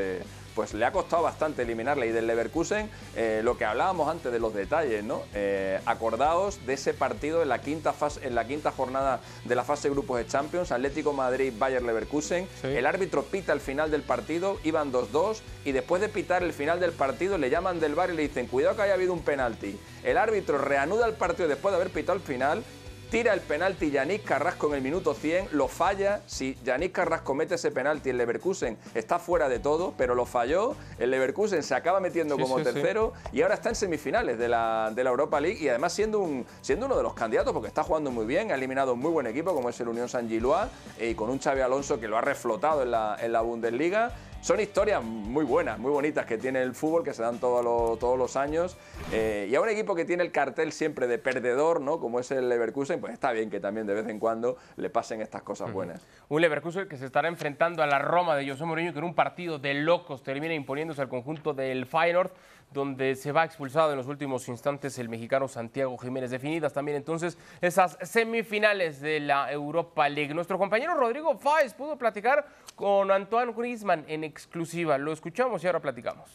pues 0.59 0.75
le 0.75 0.85
ha 0.85 0.91
costado 0.91 1.23
bastante 1.23 1.63
eliminarle. 1.63 2.09
Y 2.09 2.11
del 2.11 2.27
Leverkusen, 2.27 2.91
eh, 3.15 3.43
lo 3.45 3.57
que 3.57 3.65
hablábamos 3.65 4.09
antes 4.09 4.33
de 4.33 4.41
los 4.41 4.53
detalles, 4.53 5.05
¿no? 5.05 5.23
Eh, 5.33 5.79
acordaos 5.87 6.67
de 6.67 6.73
ese 6.73 6.95
partido 6.95 7.43
en 7.43 7.49
la 7.49 7.61
quinta 7.61 7.93
fase, 7.93 8.27
en 8.27 8.35
la 8.35 8.45
quinta 8.45 8.73
jornada 8.73 9.21
de 9.45 9.55
la 9.55 9.63
fase 9.63 9.87
de 9.87 9.95
grupos 9.95 10.19
de 10.19 10.27
Champions, 10.27 10.73
Atlético 10.73 11.13
Madrid, 11.13 11.53
Bayern 11.57 11.87
Leverkusen. 11.87 12.49
El 12.65 12.87
árbitro 12.87 13.23
pita 13.23 13.53
al 13.53 13.61
final 13.61 13.93
del 13.93 14.03
partido, 14.03 14.59
iban 14.65 14.91
2-2 14.91 15.43
y 15.65 15.71
después 15.71 16.03
de 16.03 16.09
pitar 16.09 16.43
el 16.43 16.53
final 16.53 16.81
del 16.81 16.91
partido 16.91 17.39
le 17.39 17.51
llaman 17.51 17.79
del 17.79 17.95
bar 17.95 18.11
y 18.11 18.17
le 18.17 18.23
dicen, 18.23 18.49
cuidado 18.49 18.75
que 18.75 18.83
haya 18.83 18.95
habido 18.95 19.13
un 19.13 19.23
penalti. 19.23 19.79
El 20.03 20.19
árbitro 20.19 20.59
reanuda 20.59 21.07
el 21.07 21.15
partido 21.15 21.47
después 21.47 21.71
de 21.71 21.77
haber 21.77 21.93
pitado 21.93 22.17
el 22.17 22.25
final 22.25 22.65
tira 23.11 23.33
el 23.33 23.41
penalti 23.41 23.91
Yannick 23.91 24.25
Carrasco 24.25 24.69
en 24.69 24.75
el 24.75 24.83
minuto 24.83 25.15
100, 25.15 25.49
lo 25.53 25.69
falla. 25.69 26.21
Si 26.27 26.57
Yannick 26.65 26.93
Carrasco 26.93 27.35
mete 27.35 27.55
ese 27.55 27.71
penalti, 27.71 28.11
el 28.11 28.19
Leverkusen 28.19 28.77
está 28.95 29.19
fuera 29.19 29.49
de 29.49 29.59
todo, 29.59 29.95
pero 29.97 30.15
lo 30.15 30.27
falló. 30.27 30.75
El 30.99 31.11
Leverkusen 31.11 31.63
se 31.63 31.75
acaba 31.75 32.01
metiendo 32.01 32.39
como 32.39 32.61
tercero 32.61 33.15
y 33.33 33.43
ahora 33.43 33.55
está 33.55 33.71
en 33.71 33.75
semifinales 33.75 34.39
de 34.39 34.49
la, 34.49 34.93
de 34.95 35.05
la 35.05 35.11
Europa 35.11 35.41
League 35.41 35.59
y 35.61 35.69
además 35.69 35.93
siendo, 35.93 36.21
un, 36.21 36.47
siendo 36.61 36.87
uno 36.87 36.97
de 36.97 37.03
los 37.03 37.15
candidatos 37.15 37.53
porque 37.53 37.69
está 37.69 37.83
jugando 37.83 38.11
muy 38.11 38.27
bien, 38.27 38.53
ha 38.53 38.55
eliminado 38.55 38.93
un 38.93 39.01
muy 39.01 39.11
buen 39.11 39.27
equipo 39.27 39.55
como 39.55 39.71
es 39.71 39.81
el 39.81 39.89
Unión 39.89 40.09
San 40.09 40.29
Gilois 40.29 40.69
y 41.01 41.15
con 41.15 41.31
un 41.31 41.39
Xavi 41.39 41.61
Alonso 41.61 41.99
que 41.99 42.09
lo 42.09 42.19
ha 42.19 42.21
reflotado 42.21 42.83
en 42.83 42.91
la, 42.91 43.17
en 43.21 43.33
la 43.33 43.41
Bundesliga 43.41 44.13
son 44.41 44.61
historias 44.61 45.03
muy 45.03 45.45
buenas, 45.45 45.79
muy 45.79 45.91
bonitas 45.91 46.25
que 46.25 46.39
tiene 46.39 46.63
el 46.63 46.75
fútbol, 46.75 47.05
que 47.05 47.13
se 47.13 47.23
dan 47.23 47.39
todos 47.39 47.65
los, 47.65 47.99
todos 47.99 48.19
los 48.19 48.37
años. 48.37 48.77
Eh, 49.13 49.49
y 49.51 49.55
a 49.55 49.61
un 49.61 49.69
equipo 49.69 49.95
que 49.95 50.05
tiene 50.05 50.23
el 50.23 50.33
cartel 50.33 50.73
siempre 50.73 51.07
de 51.07 51.19
perdedor, 51.19 51.81
¿no? 51.81 51.99
como 51.99 52.21
es 52.21 52.31
el 52.31 52.49
Leverkusen, 52.49 53.01
pues 53.01 53.13
está 53.13 53.33
bien 53.33 53.51
que 53.51 53.61
también 53.61 53.87
de 53.87 53.95
vez 53.95 54.07
en 54.09 54.19
cuando 54.19 54.57
le 54.77 54.91
pasen 54.91 55.21
estas 55.21 55.43
cosas 55.43 55.73
buenas. 55.73 56.07
Un 56.29 56.41
Leverkusen 56.41 56.89
que 56.89 56.97
se 56.97 57.07
estará 57.07 57.29
enfrentando 57.29 57.83
a 57.83 57.87
la 57.87 57.99
Roma 57.99 58.37
de 58.37 58.49
José 58.49 58.65
Mourinho, 58.65 58.93
que 58.93 58.99
en 59.01 59.05
un 59.05 59.15
partido 59.15 59.59
de 59.59 59.75
locos 59.75 60.23
termina 60.23 60.55
imponiéndose 60.55 61.03
al 61.03 61.09
conjunto 61.09 61.53
del 61.53 61.87
Feyenoord 61.87 62.31
donde 62.73 63.15
se 63.15 63.33
va 63.33 63.45
expulsado 63.45 63.91
en 63.93 63.97
los 63.97 64.07
últimos 64.07 64.49
instantes 64.49 64.99
el 64.99 65.09
mexicano 65.09 65.49
Santiago 65.49 65.97
Jiménez. 65.99 66.31
Definidas 66.31 66.73
también 66.73 66.97
entonces 66.97 67.39
esas 67.61 67.99
semifinales 68.03 69.01
de 69.01 69.21
la 69.21 69.51
Europa 69.51 70.09
League. 70.09 70.35
Nuestro 70.35 70.59
compañero 70.59 70.95
Rodrigo 70.95 71.37
Fáez 71.39 71.75
pudo 71.75 71.97
platicar 71.97 72.47
con 72.75 73.11
Antoine 73.11 73.53
Griezmann 73.53 74.05
en 74.09 74.25
exclusiva. 74.25 74.99
Lo 74.99 75.13
escuchamos 75.13 75.63
y 75.65 75.67
ahora 75.67 75.81
platicamos. 75.81 76.31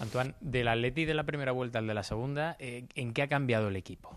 Antoine, 0.00 0.34
del 0.40 0.66
Atleti 0.66 1.04
de 1.04 1.14
la 1.14 1.22
primera 1.22 1.52
vuelta 1.52 1.78
al 1.78 1.86
de 1.86 1.94
la 1.94 2.02
segunda, 2.02 2.56
eh, 2.58 2.86
¿en 2.96 3.14
qué 3.14 3.22
ha 3.22 3.28
cambiado 3.28 3.68
el 3.68 3.76
equipo? 3.76 4.10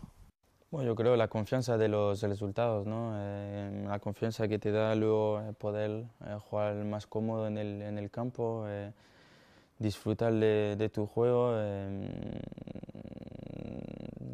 Bueno, 0.72 0.88
yo 0.88 0.96
creo 0.96 1.16
la 1.16 1.28
confianza 1.28 1.78
de 1.78 1.88
los 1.88 2.24
resultados, 2.24 2.88
¿no? 2.88 3.14
Eh, 3.16 3.86
la 3.88 4.00
confianza 4.00 4.48
que 4.48 4.58
te 4.58 4.72
da 4.72 4.96
luego 4.96 5.42
eh, 5.42 5.54
poder 5.54 6.06
jugar 6.50 6.74
más 6.86 7.06
cómodo 7.06 7.48
en 7.48 7.60
el, 7.60 7.84
en 7.84 8.00
el 8.00 8.10
campo 8.10 8.66
disfrutar 9.80 10.34
de, 10.34 10.90
tu 10.94 11.06
juego. 11.06 11.58
Em, 11.60 12.08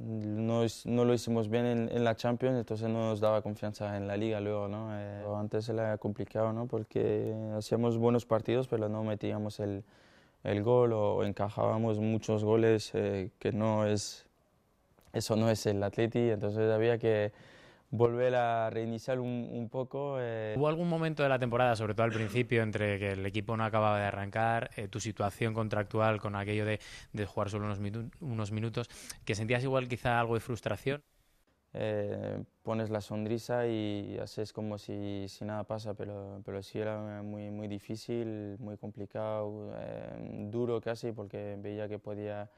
no, 0.07 0.63
no, 0.85 1.05
lo 1.05 1.13
hicimos 1.13 1.49
bien 1.49 1.65
en, 1.65 2.03
la 2.03 2.15
Champions, 2.15 2.57
entonces 2.57 2.89
no 2.89 3.09
nos 3.09 3.19
daba 3.19 3.41
confianza 3.41 3.97
en 3.97 4.07
la 4.07 4.17
liga 4.17 4.39
luego, 4.39 4.67
¿no? 4.67 4.89
Eh, 4.93 5.23
antes 5.37 5.69
era 5.69 5.97
complicado, 5.97 6.53
¿no? 6.53 6.67
Porque 6.67 7.33
hacíamos 7.57 7.97
buenos 7.97 8.25
partidos, 8.25 8.67
pero 8.67 8.89
no 8.89 9.03
metíamos 9.03 9.59
el, 9.59 9.83
el 10.43 10.63
gol 10.63 10.93
o 10.93 11.23
encajábamos 11.23 11.99
muchos 11.99 12.43
goles 12.43 12.91
eh, 12.93 13.31
que 13.39 13.51
no 13.51 13.85
es... 13.85 14.25
Eso 15.13 15.35
no 15.35 15.49
es 15.49 15.65
el 15.65 15.83
Atleti, 15.83 16.29
entonces 16.29 16.71
había 16.71 16.97
que 16.97 17.33
volver 17.91 18.33
a 18.35 18.69
reiniciar 18.69 19.19
un, 19.19 19.69
poco. 19.69 20.15
Eh. 20.19 20.55
¿Hubo 20.57 20.67
algún 20.67 20.89
momento 20.89 21.21
de 21.23 21.29
la 21.29 21.37
temporada, 21.37 21.75
sobre 21.75 21.93
todo 21.93 22.05
al 22.05 22.11
principio, 22.11 22.63
entre 22.63 22.97
que 22.97 23.09
el 23.09 23.25
equipo 23.25 23.55
no 23.55 23.65
acababa 23.65 23.99
de 23.99 24.05
arrancar, 24.05 24.71
eh, 24.77 24.87
tu 24.87 24.99
situación 24.99 25.53
contractual 25.53 26.19
con 26.19 26.35
aquello 26.35 26.65
de, 26.65 26.79
jugar 27.25 27.49
solo 27.49 27.65
unos, 27.65 27.79
unos, 28.21 28.51
minutos, 28.51 28.89
que 29.25 29.35
sentías 29.35 29.63
igual 29.63 29.87
quizá 29.87 30.19
algo 30.19 30.35
de 30.35 30.39
frustración? 30.39 31.03
Eh, 31.73 32.43
pones 32.63 32.89
la 32.89 32.99
sonrisa 32.99 33.67
y 33.67 34.17
haces 34.17 34.51
como 34.51 34.77
si, 34.77 35.27
si, 35.27 35.45
nada 35.45 35.63
pasa, 35.65 35.93
pero, 35.93 36.41
pero 36.45 36.63
sí 36.63 36.79
era 36.79 37.21
muy, 37.21 37.49
muy 37.49 37.67
difícil, 37.67 38.57
muy 38.59 38.77
complicado, 38.77 39.73
duro 40.49 40.81
casi, 40.81 41.11
porque 41.11 41.57
veía 41.59 41.87
que 41.87 41.99
podía 41.99 42.49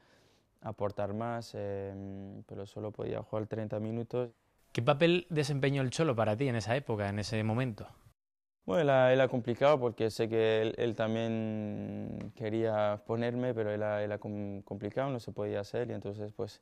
aportar 0.60 1.12
más, 1.12 1.52
pero 1.52 2.66
solo 2.66 2.90
podía 2.90 3.22
jugar 3.22 3.46
30 3.46 3.78
minutos. 3.78 4.30
¿Qué 4.74 4.82
papel 4.82 5.28
desempeñó 5.30 5.82
el 5.82 5.90
Cholo 5.90 6.16
para 6.16 6.36
ti 6.36 6.48
en 6.48 6.56
esa 6.56 6.74
época, 6.74 7.08
en 7.08 7.20
ese 7.20 7.40
momento? 7.44 7.86
Bueno, 8.66 8.90
era, 9.08 9.28
complicado 9.28 9.78
porque 9.78 10.10
sé 10.10 10.28
que 10.28 10.74
él, 10.76 10.96
también 10.96 12.32
quería 12.34 13.00
ponerme, 13.06 13.54
pero 13.54 13.70
era, 13.70 14.02
era, 14.02 14.18
complicado, 14.18 15.10
no 15.10 15.20
se 15.20 15.30
podía 15.30 15.60
hacer 15.60 15.90
y 15.90 15.92
entonces 15.92 16.32
pues 16.32 16.60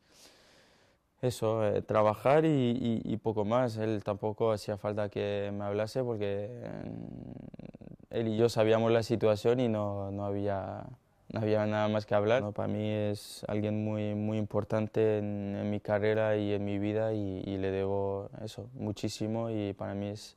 eso, 1.22 1.66
eh, 1.66 1.81
trabajar 1.81 2.44
y, 2.44 3.16
poco 3.22 3.46
más. 3.46 3.79
Él 3.79 4.05
tampoco 4.05 4.53
hacía 4.53 4.77
falta 4.77 5.09
que 5.09 5.51
me 5.55 5.64
hablase 5.64 6.05
porque 6.05 6.51
mm, 6.85 8.14
él 8.14 8.29
y 8.29 8.37
yo 8.37 8.51
sabíamos 8.51 8.92
la 8.92 9.03
situación 9.03 9.59
y 9.59 9.68
no, 9.68 10.11
no 10.11 10.27
había 10.27 10.85
no 11.33 11.40
había 11.40 11.66
nada 11.66 11.88
más 11.88 12.07
que 12.07 12.14
hablar. 12.14 12.53
Para 12.53 12.68
mí 12.68 12.88
es 12.88 13.45
alguien 13.49 13.83
muy, 13.85 14.14
muy 14.14 14.38
importante 14.38 15.18
en, 15.18 15.71
mi 15.71 15.81
carrera 15.81 16.37
y 16.37 16.53
en 16.53 16.64
mi 16.64 16.79
vida 16.79 17.12
y, 17.14 17.57
le 17.57 17.71
debo 17.71 18.31
eso 18.45 18.68
muchísimo 18.75 19.51
y 19.51 19.73
para 19.73 19.95
mí 19.95 20.09
es 20.09 20.37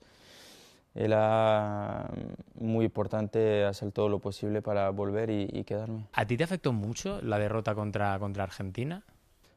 era 0.97 2.10
muy 2.58 2.86
importante 2.86 3.65
hacer 3.65 3.91
todo 3.91 4.08
lo 4.08 4.19
posible 4.19 4.62
para 4.62 4.89
volver 4.91 5.29
y, 5.29 5.63
quedarme. 5.65 6.08
¿A 6.13 6.25
ti 6.25 6.38
te 6.38 6.45
afectó 6.45 6.71
mucho 6.71 7.21
la 7.21 7.38
derrota 7.38 7.75
contra, 7.75 8.17
contra 8.17 8.45
Argentina? 8.45 9.03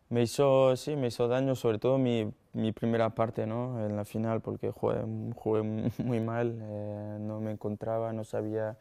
Me 0.08 0.22
hizo, 0.22 0.74
sí, 0.74 0.96
me 0.96 1.08
hizo 1.08 1.28
daño, 1.28 1.54
sobre 1.54 1.78
todo 1.78 1.96
mi, 1.96 2.28
mi 2.54 2.72
primera 2.72 3.10
parte 3.10 3.46
¿no? 3.46 3.86
en 3.86 3.94
la 3.94 4.04
final, 4.04 4.40
porque 4.40 4.72
jugué, 4.72 4.96
jugué 5.36 5.62
muy 5.98 6.18
mal, 6.18 6.58
eh, 6.60 7.18
no 7.20 7.40
me 7.40 7.52
encontraba, 7.52 8.12
no 8.12 8.24
sabía 8.24 8.76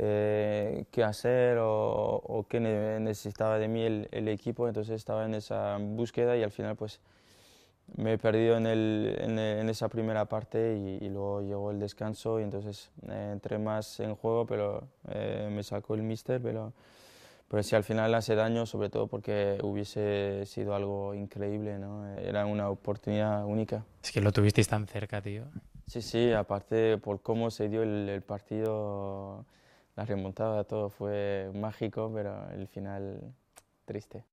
eh, 0.00 0.84
qué 0.92 1.02
hacer 1.02 1.58
o, 1.60 2.46
qué 2.48 2.60
necesitaba 2.60 3.58
de 3.58 3.66
mí 3.66 3.82
el, 3.82 4.28
equipo, 4.28 4.68
entonces 4.68 4.94
estaba 4.94 5.24
en 5.24 5.34
esa 5.34 5.76
búsqueda 5.80 6.36
y 6.36 6.44
al 6.44 6.52
final 6.52 6.76
pues 6.76 7.00
me 7.96 8.12
he 8.12 8.18
perdido 8.18 8.56
en, 8.56 8.66
el, 8.66 9.16
en, 9.18 9.68
esa 9.68 9.88
primera 9.88 10.26
parte 10.26 10.76
y, 11.00 11.08
luego 11.08 11.42
llegó 11.42 11.70
el 11.72 11.80
descanso 11.80 12.38
y 12.38 12.44
entonces 12.44 12.90
eh, 13.08 13.30
entré 13.32 13.58
más 13.58 13.98
en 13.98 14.14
juego, 14.14 14.46
pero 14.46 14.84
eh, 15.08 15.48
me 15.50 15.64
sacó 15.64 15.94
el 15.96 16.02
míster, 16.02 16.40
pero, 16.40 16.72
pero 17.48 17.62
sí 17.64 17.74
al 17.74 17.82
final 17.82 18.14
hace 18.14 18.36
daño, 18.36 18.66
sobre 18.66 18.90
todo 18.90 19.08
porque 19.08 19.58
hubiese 19.64 20.46
sido 20.46 20.76
algo 20.76 21.12
increíble, 21.12 21.76
¿no? 21.78 22.06
era 22.18 22.46
una 22.46 22.70
oportunidad 22.70 23.44
única. 23.44 23.84
Es 24.04 24.12
que 24.12 24.20
lo 24.20 24.30
tuvisteis 24.30 24.68
tan 24.68 24.86
cerca, 24.86 25.20
tío. 25.20 25.42
Sí, 25.88 26.02
sí, 26.02 26.32
aparte 26.32 26.98
por 26.98 27.20
cómo 27.20 27.50
se 27.50 27.68
dio 27.68 27.82
el, 27.82 28.08
el 28.08 28.22
partido 28.22 29.44
la 29.98 30.04
remontada, 30.04 30.62
todo 30.62 30.90
fue 30.90 31.50
mágico, 31.54 32.08
pero 32.14 32.48
el 32.52 32.68
final 32.68 33.34
triste. 33.84 34.24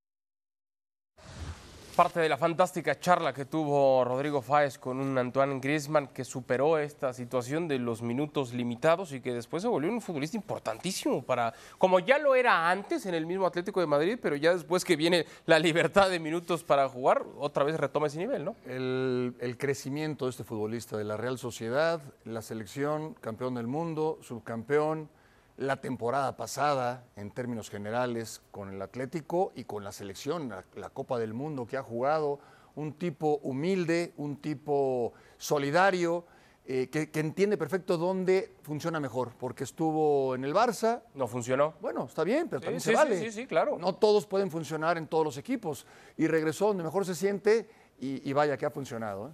Parte 1.96 2.20
de 2.20 2.30
la 2.30 2.38
fantástica 2.38 3.00
charla 3.00 3.34
que 3.34 3.46
tuvo 3.46 4.04
Rodrigo 4.06 4.44
Fáez 4.44 4.78
con 4.78 5.00
un 5.00 5.18
Antoine 5.18 5.60
Griezmann 5.60 6.10
que 6.10 6.24
superó 6.24 6.78
esta 6.78 7.14
situación 7.14 7.68
de 7.68 7.80
los 7.80 8.04
minutos 8.04 8.54
limitados 8.54 9.12
y 9.12 9.22
que 9.22 9.34
después 9.34 9.64
se 9.64 9.68
volvió 9.68 9.90
un 9.90 10.02
futbolista 10.02 10.38
importantísimo 10.38 11.24
para, 11.24 11.52
como 11.80 11.98
ya 11.98 12.20
lo 12.20 12.36
era 12.36 12.70
antes 12.70 13.08
en 13.08 13.16
el 13.16 13.26
mismo 13.26 13.48
Atlético 13.48 13.80
de 13.80 13.88
Madrid, 13.88 14.20
pero 14.22 14.36
ya 14.36 14.54
después 14.54 14.86
que 14.86 14.96
viene 14.96 15.26
la 15.48 15.58
libertad 15.58 16.12
de 16.12 16.20
minutos 16.20 16.64
para 16.64 16.88
jugar, 16.88 17.26
otra 17.40 17.64
vez 17.64 17.80
retoma 17.80 18.06
ese 18.06 18.20
nivel, 18.20 18.46
¿no? 18.46 18.56
El, 18.68 19.36
el 19.40 19.58
crecimiento 19.58 20.26
de 20.26 20.32
este 20.32 20.44
futbolista 20.44 20.96
de 20.96 21.06
la 21.06 21.18
Real 21.18 21.40
Sociedad, 21.40 22.02
la 22.24 22.44
selección, 22.44 23.16
campeón 23.16 23.56
del 23.56 23.66
mundo, 23.66 24.20
subcampeón, 24.22 25.10
la 25.58 25.78
temporada 25.78 26.36
pasada 26.36 27.06
en 27.16 27.32
términos 27.32 27.70
generales 27.70 28.42
con 28.52 28.70
el 28.74 28.82
Atlético 28.82 29.54
y 29.56 29.64
con 29.64 29.84
la 29.84 29.92
selección, 29.92 30.50
la, 30.50 30.90
Copa 30.90 31.18
del 31.18 31.34
Mundo 31.34 31.66
que 31.66 31.78
ha 31.78 31.84
jugado, 31.84 32.40
un 32.76 32.94
tipo 32.94 33.40
humilde, 33.42 34.14
un 34.18 34.38
tipo 34.38 35.14
solidario, 35.38 36.26
eh, 36.68 36.90
que, 36.90 37.20
entiende 37.20 37.58
perfecto 37.58 37.98
dónde 37.98 38.56
funciona 38.64 39.00
mejor, 39.00 39.34
porque 39.40 39.64
estuvo 39.64 40.36
en 40.36 40.44
el 40.44 40.54
Barça. 40.54 41.04
No 41.14 41.28
funcionó. 41.28 41.76
Bueno, 41.80 42.06
está 42.06 42.24
bien, 42.24 42.50
pero 42.50 42.60
también 42.60 42.82
se 42.82 42.94
vale. 42.94 43.20
Sí, 43.20 43.32
sí, 43.32 43.48
claro. 43.48 43.78
No 43.78 43.96
todos 43.96 44.26
pueden 44.26 44.52
funcionar 44.52 44.98
en 44.98 45.08
todos 45.08 45.24
los 45.24 45.38
equipos. 45.38 45.86
Y 46.18 46.28
regresó 46.28 46.68
donde 46.68 46.84
mejor 46.84 47.06
se 47.06 47.16
siente 47.16 47.70
y, 48.00 48.34
vaya 48.34 48.58
que 48.58 48.66
ha 48.66 48.72
funcionado. 48.72 49.32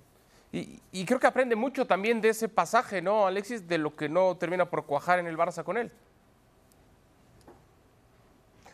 ¿eh? 0.53 0.79
y, 0.91 1.05
creo 1.05 1.19
que 1.19 1.27
aprende 1.27 1.55
mucho 1.55 1.87
también 1.87 2.19
de 2.21 2.29
ese 2.29 2.49
pasaje, 2.49 3.01
¿no, 3.01 3.25
Alexis? 3.25 3.65
De 3.67 3.77
lo 3.77 3.95
que 3.95 4.09
no 4.09 4.35
termina 4.35 4.69
por 4.69 4.85
cuajar 4.85 5.17
en 5.17 5.25
el 5.25 5.37
Barça 5.37 5.63
con 5.63 5.77
él. 5.77 5.91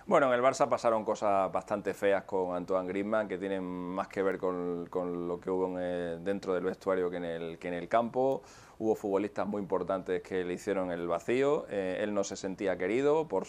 Bueno, 0.08 0.28
en 0.28 0.34
el 0.36 0.41
Barça 0.41 0.70
pasaron 0.70 1.04
cosas 1.04 1.52
bastante 1.52 1.93
feas 1.93 2.24
con 2.24 2.56
Antoine 2.56 2.88
Griezmann 2.88 3.28
que 3.28 3.38
tienen 3.38 3.62
más 3.62 4.08
que 4.08 4.24
ver 4.24 4.38
con, 4.38 4.86
lo 4.89 5.38
que 5.38 5.52
hubo 5.52 5.78
dentro 5.78 6.54
del 6.54 6.63
vestuario 6.63 7.10
que 7.10 7.17
en, 7.17 7.26
el, 7.26 7.60
que 7.60 7.67
en 7.67 7.74
el 7.74 7.89
campo. 7.89 8.41
Hubo 8.80 8.96
futbolistas 8.96 9.48
muy 9.48 9.62
importantes 9.62 10.22
que 10.22 10.44
le 10.44 10.54
hicieron 10.54 10.92
el 10.92 11.08
vacío, 11.08 11.66
eh, 11.70 12.00
él 12.02 12.13
no 12.13 12.24
se 12.24 12.36
sentía 12.36 12.78
querido 12.78 13.28
por, 13.28 13.46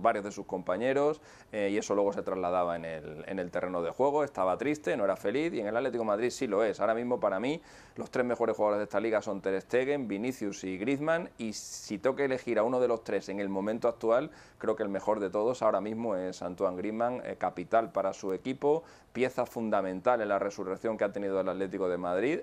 varios 0.00 0.24
de 0.24 0.32
sus 0.32 0.46
compañeros 0.46 1.20
eh, 1.52 1.70
y 1.72 1.78
eso 1.78 1.94
luego 1.94 2.12
se 2.12 2.22
trasladaba 2.22 2.76
en 2.76 2.84
el, 2.84 3.24
en 3.26 3.38
el 3.38 3.50
terreno 3.50 3.82
de 3.82 3.90
juego, 3.90 4.24
estaba 4.24 4.56
triste, 4.56 4.96
no 4.96 5.04
era 5.04 5.16
feliz 5.16 5.52
y 5.52 5.60
en 5.60 5.66
el 5.66 5.76
Atlético 5.76 6.04
Madrid 6.04 6.30
sí 6.30 6.46
lo 6.46 6.62
es. 6.64 6.80
Ahora 6.80 6.94
mismo 6.94 7.20
para 7.20 7.40
mí 7.40 7.60
los 7.96 8.10
tres 8.10 8.24
mejores 8.24 8.56
jugadores 8.56 8.78
de 8.78 8.84
esta 8.84 9.00
liga 9.00 9.20
son 9.20 9.40
Ter 9.40 9.60
Stegen, 9.60 10.08
Vinicius 10.08 10.64
y 10.64 10.78
Griezmann 10.78 11.28
y 11.38 11.52
si 11.52 11.98
que 11.98 12.24
elegir 12.24 12.58
a 12.58 12.62
uno 12.62 12.80
de 12.80 12.88
los 12.88 13.04
tres 13.04 13.28
en 13.28 13.40
el 13.40 13.48
momento 13.48 13.88
actual, 13.88 14.30
creo 14.58 14.76
que 14.76 14.82
el 14.82 14.88
mejor 14.88 15.20
de 15.20 15.30
todos 15.30 15.62
ahora 15.62 15.80
mismo 15.80 16.16
es 16.16 16.42
Antoine 16.42 16.76
Griezmann, 16.76 17.22
eh, 17.24 17.36
capital 17.38 17.92
para 17.92 18.12
su 18.12 18.32
equipo, 18.32 18.82
pieza 19.12 19.46
fundamental 19.46 20.20
en 20.20 20.28
la 20.28 20.38
resurrección 20.38 20.98
que 20.98 21.04
ha 21.04 21.12
tenido 21.12 21.40
el 21.40 21.48
Atlético 21.48 21.88
de 21.88 21.98
Madrid 21.98 22.40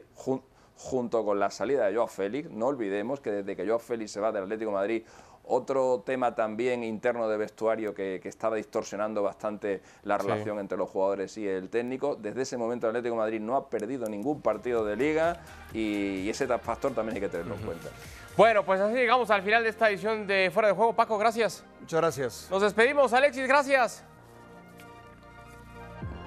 con 1.09 1.39
la 1.39 1.49
salida 1.49 1.85
de 1.87 1.95
Joao 1.95 2.07
Félix. 2.07 2.49
No 2.49 2.67
olvidemos 2.67 3.19
que 3.19 3.31
desde 3.31 3.55
que 3.55 3.65
Joao 3.65 3.79
Félix 3.79 4.11
se 4.11 4.19
va 4.19 4.31
del 4.31 4.43
Atlético 4.43 4.71
de 4.71 4.75
Madrid, 4.75 5.03
otro 5.43 6.03
tema 6.05 6.35
también 6.35 6.83
interno 6.83 7.27
de 7.27 7.37
vestuario 7.37 7.93
que, 7.93 8.21
estaba 8.23 8.55
distorsionando 8.55 9.23
bastante 9.23 9.81
la 10.03 10.17
relación 10.17 10.59
entre 10.59 10.77
los 10.77 10.89
jugadores 10.89 11.37
y 11.37 11.47
el 11.47 11.69
técnico. 11.69 12.15
Desde 12.15 12.43
ese 12.43 12.55
momento 12.55 12.87
el 12.87 12.91
Atlético 12.91 13.15
de 13.15 13.19
Madrid 13.19 13.39
no 13.41 13.55
ha 13.55 13.69
perdido 13.69 14.05
ningún 14.07 14.41
partido 14.41 14.85
de 14.85 14.95
liga 14.95 15.41
y, 15.73 16.29
ese 16.29 16.47
factor 16.59 16.93
también 16.93 17.15
hay 17.15 17.21
que 17.21 17.29
tenerlo 17.29 17.55
en 17.55 17.61
cuenta. 17.61 17.89
Bueno, 18.37 18.63
pues 18.63 18.79
así 18.79 18.93
llegamos 18.93 19.29
al 19.31 19.41
final 19.41 19.63
de 19.63 19.69
esta 19.69 19.89
edición 19.89 20.27
de 20.27 20.51
Fuera 20.53 20.69
de 20.69 20.75
Juego. 20.75 20.93
Paco, 20.93 21.17
gracias. 21.17 21.65
Muchas 21.81 21.99
gracias. 21.99 22.47
Nos 22.51 22.61
despedimos. 22.61 23.11
Alexis, 23.11 23.47
gracias. 23.47 24.03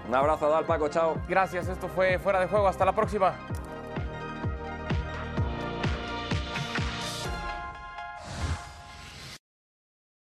Un 0.09 0.15
abrazo, 0.15 0.51
Dal 0.51 0.67
Paco, 0.67 0.89
chao. 0.89 1.17
Gracias, 1.29 1.69
esto 1.69 1.89
fue 1.89 2.19
Fuera 2.19 2.41
de 2.41 2.49
Juego. 2.49 2.67
Hasta 2.67 2.85
la 2.85 2.93
próxima. 2.93 3.35